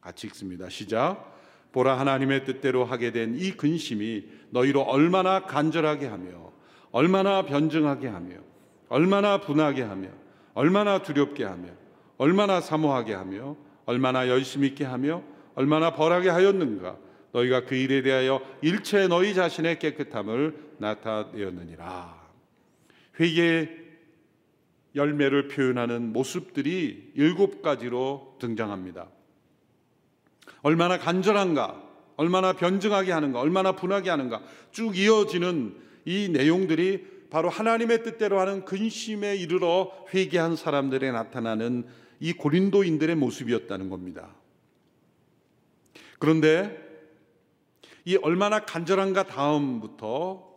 같이 0.00 0.26
읽습니다. 0.28 0.68
시작. 0.68 1.38
보라 1.72 1.98
하나님의 1.98 2.44
뜻대로 2.44 2.84
하게 2.84 3.12
된 3.12 3.36
이 3.36 3.52
근심이 3.52 4.24
너희로 4.50 4.82
얼마나 4.82 5.44
간절하게 5.46 6.06
하며 6.06 6.52
얼마나 6.90 7.44
변증하게 7.46 8.08
하며 8.08 8.36
얼마나 8.90 9.40
분하게 9.40 9.82
하며 9.82 10.08
얼마나 10.52 11.00
두렵게 11.02 11.44
하며 11.44 11.68
얼마나 12.18 12.60
사모하게 12.60 13.14
하며 13.14 13.56
얼마나 13.86 14.28
열심 14.28 14.64
있게 14.64 14.84
하며 14.84 15.22
얼마나 15.54 15.94
벌하게 15.94 16.28
하였는가 16.28 16.98
너희가 17.32 17.64
그 17.64 17.76
일에 17.76 18.02
대하여 18.02 18.42
일체 18.60 19.06
너희 19.06 19.32
자신의 19.32 19.78
깨끗함을 19.78 20.74
나타내었느니라 20.78 22.20
회개 23.18 23.68
열매를 24.96 25.46
표현하는 25.48 26.12
모습들이 26.12 27.12
일곱 27.14 27.62
가지로 27.62 28.36
등장합니다. 28.40 29.06
얼마나 30.62 30.98
간절한가, 30.98 31.80
얼마나 32.16 32.52
변증하게 32.54 33.12
하는가, 33.12 33.38
얼마나 33.38 33.72
분하게 33.72 34.10
하는가 34.10 34.42
쭉 34.72 34.98
이어지는 34.98 35.76
이 36.04 36.28
내용들이 36.32 37.06
바로 37.30 37.48
하나님의 37.48 38.02
뜻대로 38.02 38.40
하는 38.40 38.64
근심에 38.64 39.36
이르러 39.36 39.92
회개한 40.12 40.56
사람들에 40.56 41.12
나타나는 41.12 41.86
이 42.18 42.32
고린도인들의 42.32 43.14
모습이었다는 43.16 43.88
겁니다. 43.88 44.34
그런데 46.18 46.76
이 48.04 48.16
얼마나 48.16 48.64
간절한가 48.64 49.24
다음부터 49.24 50.50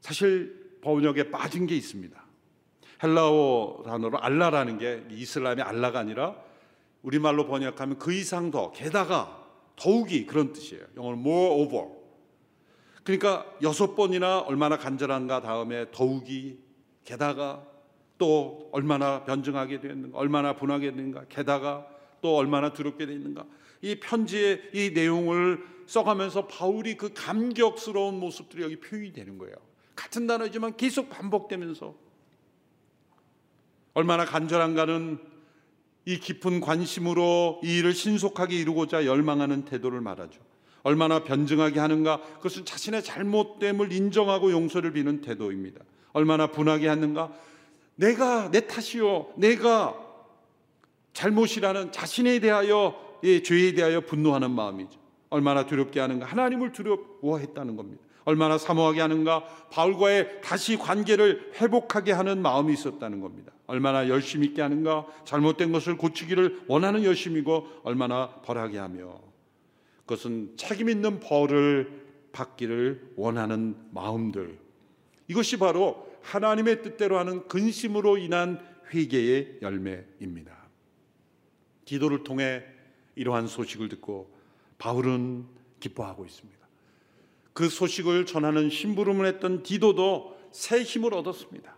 사실 0.00 0.78
번역에 0.82 1.30
빠진 1.30 1.66
게 1.66 1.74
있습니다. 1.76 2.22
헬라어 3.02 3.82
단어로 3.84 4.18
알라라는 4.18 4.78
게 4.78 5.04
이슬람의 5.10 5.64
알라가 5.64 6.00
아니라 6.00 6.36
우리말로 7.02 7.46
번역하면 7.46 7.98
그 7.98 8.12
이상 8.12 8.50
더 8.50 8.70
게다가 8.72 9.46
더욱이 9.76 10.26
그런 10.26 10.52
뜻이에요. 10.52 10.84
영어로 10.96 11.16
more 11.16 11.62
over. 11.62 11.97
그러니까 13.08 13.50
여섯 13.62 13.96
번이나 13.96 14.40
얼마나 14.40 14.76
간절한가 14.76 15.40
다음에 15.40 15.90
더욱이 15.92 16.58
게다가 17.04 17.66
또 18.18 18.68
얼마나 18.70 19.24
변증하게 19.24 19.80
되는가 19.80 20.18
얼마나 20.18 20.54
분하게 20.54 20.90
되는가 20.90 21.24
게다가 21.30 21.86
또 22.20 22.36
얼마나 22.36 22.74
두렵게 22.74 23.06
되는가 23.06 23.46
이 23.80 23.98
편지의 23.98 24.60
이 24.74 24.90
내용을 24.90 25.64
써가면서 25.86 26.48
바울이 26.48 26.98
그 26.98 27.14
감격스러운 27.14 28.20
모습들이 28.20 28.62
여기 28.62 28.76
표현이 28.76 29.14
되는 29.14 29.38
거예요. 29.38 29.54
같은 29.96 30.26
단어지만 30.26 30.76
계속 30.76 31.08
반복되면서 31.08 31.94
얼마나 33.94 34.26
간절한가는 34.26 35.18
이 36.04 36.20
깊은 36.20 36.60
관심으로 36.60 37.62
이 37.64 37.78
일을 37.78 37.94
신속하게 37.94 38.54
이루고자 38.58 39.06
열망하는 39.06 39.64
태도를 39.64 40.02
말하죠. 40.02 40.47
얼마나 40.88 41.22
변증하게 41.22 41.80
하는가 41.80 42.18
그것은 42.36 42.64
자신의 42.64 43.04
잘못됨을 43.04 43.92
인정하고 43.92 44.50
용서를 44.52 44.92
비는 44.92 45.20
태도입니다. 45.20 45.84
얼마나 46.14 46.46
분하게 46.46 46.88
하는가 46.88 47.30
내가 47.94 48.50
내 48.50 48.66
탓이요 48.66 49.34
내가 49.36 49.94
잘못이라는 51.12 51.92
자신에 51.92 52.38
대하여 52.38 53.18
예, 53.24 53.42
죄에 53.42 53.74
대하여 53.74 54.00
분노하는 54.00 54.50
마음이죠. 54.50 54.98
얼마나 55.28 55.66
두렵게 55.66 56.00
하는가 56.00 56.24
하나님을 56.24 56.72
두려워했다는 56.72 57.76
겁니다. 57.76 58.02
얼마나 58.24 58.56
사모하게 58.56 59.02
하는가 59.02 59.44
바울과의 59.70 60.40
다시 60.42 60.78
관계를 60.78 61.52
회복하게 61.60 62.12
하는 62.12 62.40
마음이 62.40 62.72
있었다는 62.72 63.20
겁니다. 63.20 63.52
얼마나 63.66 64.08
열심 64.08 64.42
있게 64.42 64.62
하는가 64.62 65.04
잘못된 65.26 65.70
것을 65.70 65.98
고치기를 65.98 66.62
원하는 66.66 67.04
열심이고 67.04 67.80
얼마나 67.84 68.28
벌하게 68.42 68.78
하며 68.78 69.27
그것은 70.08 70.56
책임 70.56 70.88
있는 70.88 71.20
벌을 71.20 72.06
받기를 72.32 73.12
원하는 73.16 73.76
마음들 73.90 74.58
이것이 75.28 75.58
바로 75.58 76.08
하나님의 76.22 76.82
뜻대로 76.82 77.18
하는 77.18 77.46
근심으로 77.46 78.16
인한 78.16 78.58
회개의 78.90 79.58
열매입니다. 79.60 80.56
기도를 81.84 82.24
통해 82.24 82.64
이러한 83.16 83.48
소식을 83.48 83.90
듣고 83.90 84.34
바울은 84.78 85.46
기뻐하고 85.78 86.24
있습니다. 86.24 86.58
그 87.52 87.68
소식을 87.68 88.24
전하는 88.24 88.70
심부름을 88.70 89.26
했던 89.26 89.62
디도도 89.62 90.38
새 90.52 90.82
힘을 90.82 91.12
얻었습니다. 91.12 91.76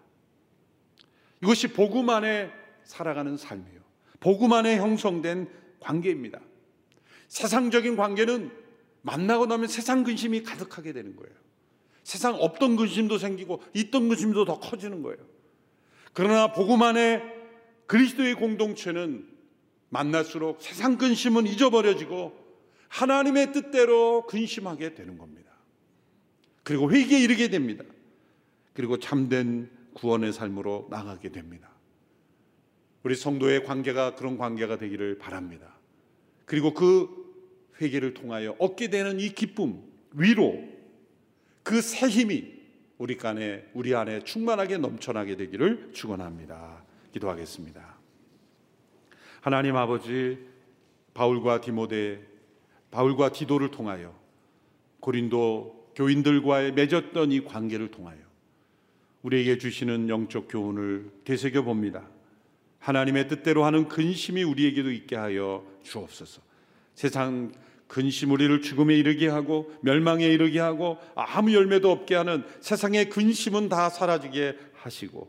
이것이 1.42 1.72
복음 1.72 2.10
안에 2.10 2.52
살아가는 2.84 3.36
삶이에요. 3.36 3.80
복음 4.20 4.52
안에 4.52 4.76
형성된 4.76 5.48
관계입니다. 5.80 6.40
세상적인 7.30 7.96
관계는 7.96 8.50
만나고 9.02 9.46
나면 9.46 9.68
세상 9.68 10.04
근심이 10.04 10.42
가득하게 10.42 10.92
되는 10.92 11.16
거예요. 11.16 11.32
세상 12.02 12.34
없던 12.34 12.76
근심도 12.76 13.18
생기고 13.18 13.62
있던 13.72 14.08
근심도 14.08 14.44
더 14.44 14.58
커지는 14.58 15.02
거예요. 15.02 15.18
그러나 16.12 16.52
복음 16.52 16.82
안에 16.82 17.22
그리스도의 17.86 18.34
공동체는 18.34 19.28
만날수록 19.88 20.60
세상 20.60 20.98
근심은 20.98 21.46
잊어버려지고 21.46 22.36
하나님의 22.88 23.52
뜻대로 23.52 24.26
근심하게 24.26 24.94
되는 24.94 25.16
겁니다. 25.16 25.52
그리고 26.64 26.90
회개에 26.90 27.20
이르게 27.20 27.48
됩니다. 27.48 27.84
그리고 28.74 28.98
참된 28.98 29.70
구원의 29.94 30.32
삶으로 30.32 30.88
나가게 30.90 31.30
됩니다. 31.30 31.70
우리 33.04 33.14
성도의 33.14 33.64
관계가 33.64 34.16
그런 34.16 34.36
관계가 34.36 34.78
되기를 34.78 35.18
바랍니다. 35.18 35.76
그리고 36.44 36.74
그 36.74 37.19
회개를 37.80 38.14
통하여 38.14 38.54
얻게 38.58 38.88
되는 38.88 39.18
이 39.20 39.30
기쁨, 39.30 39.82
위로, 40.12 40.62
그 41.62 41.80
새 41.80 42.08
힘이 42.08 42.60
우리 42.98 43.16
안에 43.22 43.64
우리 43.74 43.94
안에 43.94 44.20
충만하게 44.24 44.78
넘쳐나게 44.78 45.36
되기를 45.36 45.90
축원합니다. 45.92 46.84
기도하겠습니다. 47.12 47.96
하나님 49.40 49.76
아버지 49.76 50.38
바울과 51.14 51.60
디모데 51.62 52.20
바울과 52.90 53.32
디도를 53.32 53.70
통하여 53.70 54.14
고린도 55.00 55.92
교인들과의 55.94 56.72
맺었던 56.72 57.32
이 57.32 57.44
관계를 57.44 57.90
통하여 57.90 58.18
우리에게 59.22 59.58
주시는 59.58 60.08
영적 60.08 60.48
교훈을 60.50 61.10
되새겨 61.24 61.62
봅니다. 61.62 62.06
하나님의 62.80 63.28
뜻대로 63.28 63.64
하는 63.64 63.88
근심이 63.88 64.42
우리에게도 64.42 64.90
있게 64.92 65.16
하여 65.16 65.64
주옵소서. 65.82 66.42
세상 66.94 67.52
근심을 67.90 68.40
이를 68.40 68.62
죽음에 68.62 68.94
이르게 68.94 69.28
하고 69.28 69.70
멸망에 69.80 70.24
이르게 70.24 70.60
하고 70.60 70.98
아무 71.16 71.52
열매도 71.52 71.90
없게 71.90 72.14
하는 72.14 72.44
세상의 72.60 73.10
근심은 73.10 73.68
다 73.68 73.90
사라지게 73.90 74.56
하시고 74.74 75.28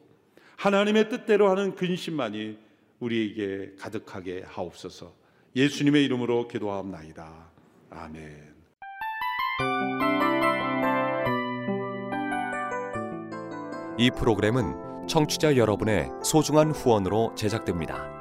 하나님의 0.58 1.10
뜻대로 1.10 1.50
하는 1.50 1.76
근심만이 1.76 2.58
우리에게 3.00 3.74
가득하게 3.80 4.44
하옵소서. 4.46 5.12
예수님의 5.56 6.06
이름으로 6.06 6.48
기도하옵나이다. 6.48 7.50
아멘. 7.90 8.52
이 13.98 14.12
프로그램은 14.12 15.08
청취자 15.08 15.58
여러분의 15.58 16.10
소중한 16.24 16.72
후원으로 16.72 17.34
제작됩니다. 17.36 18.21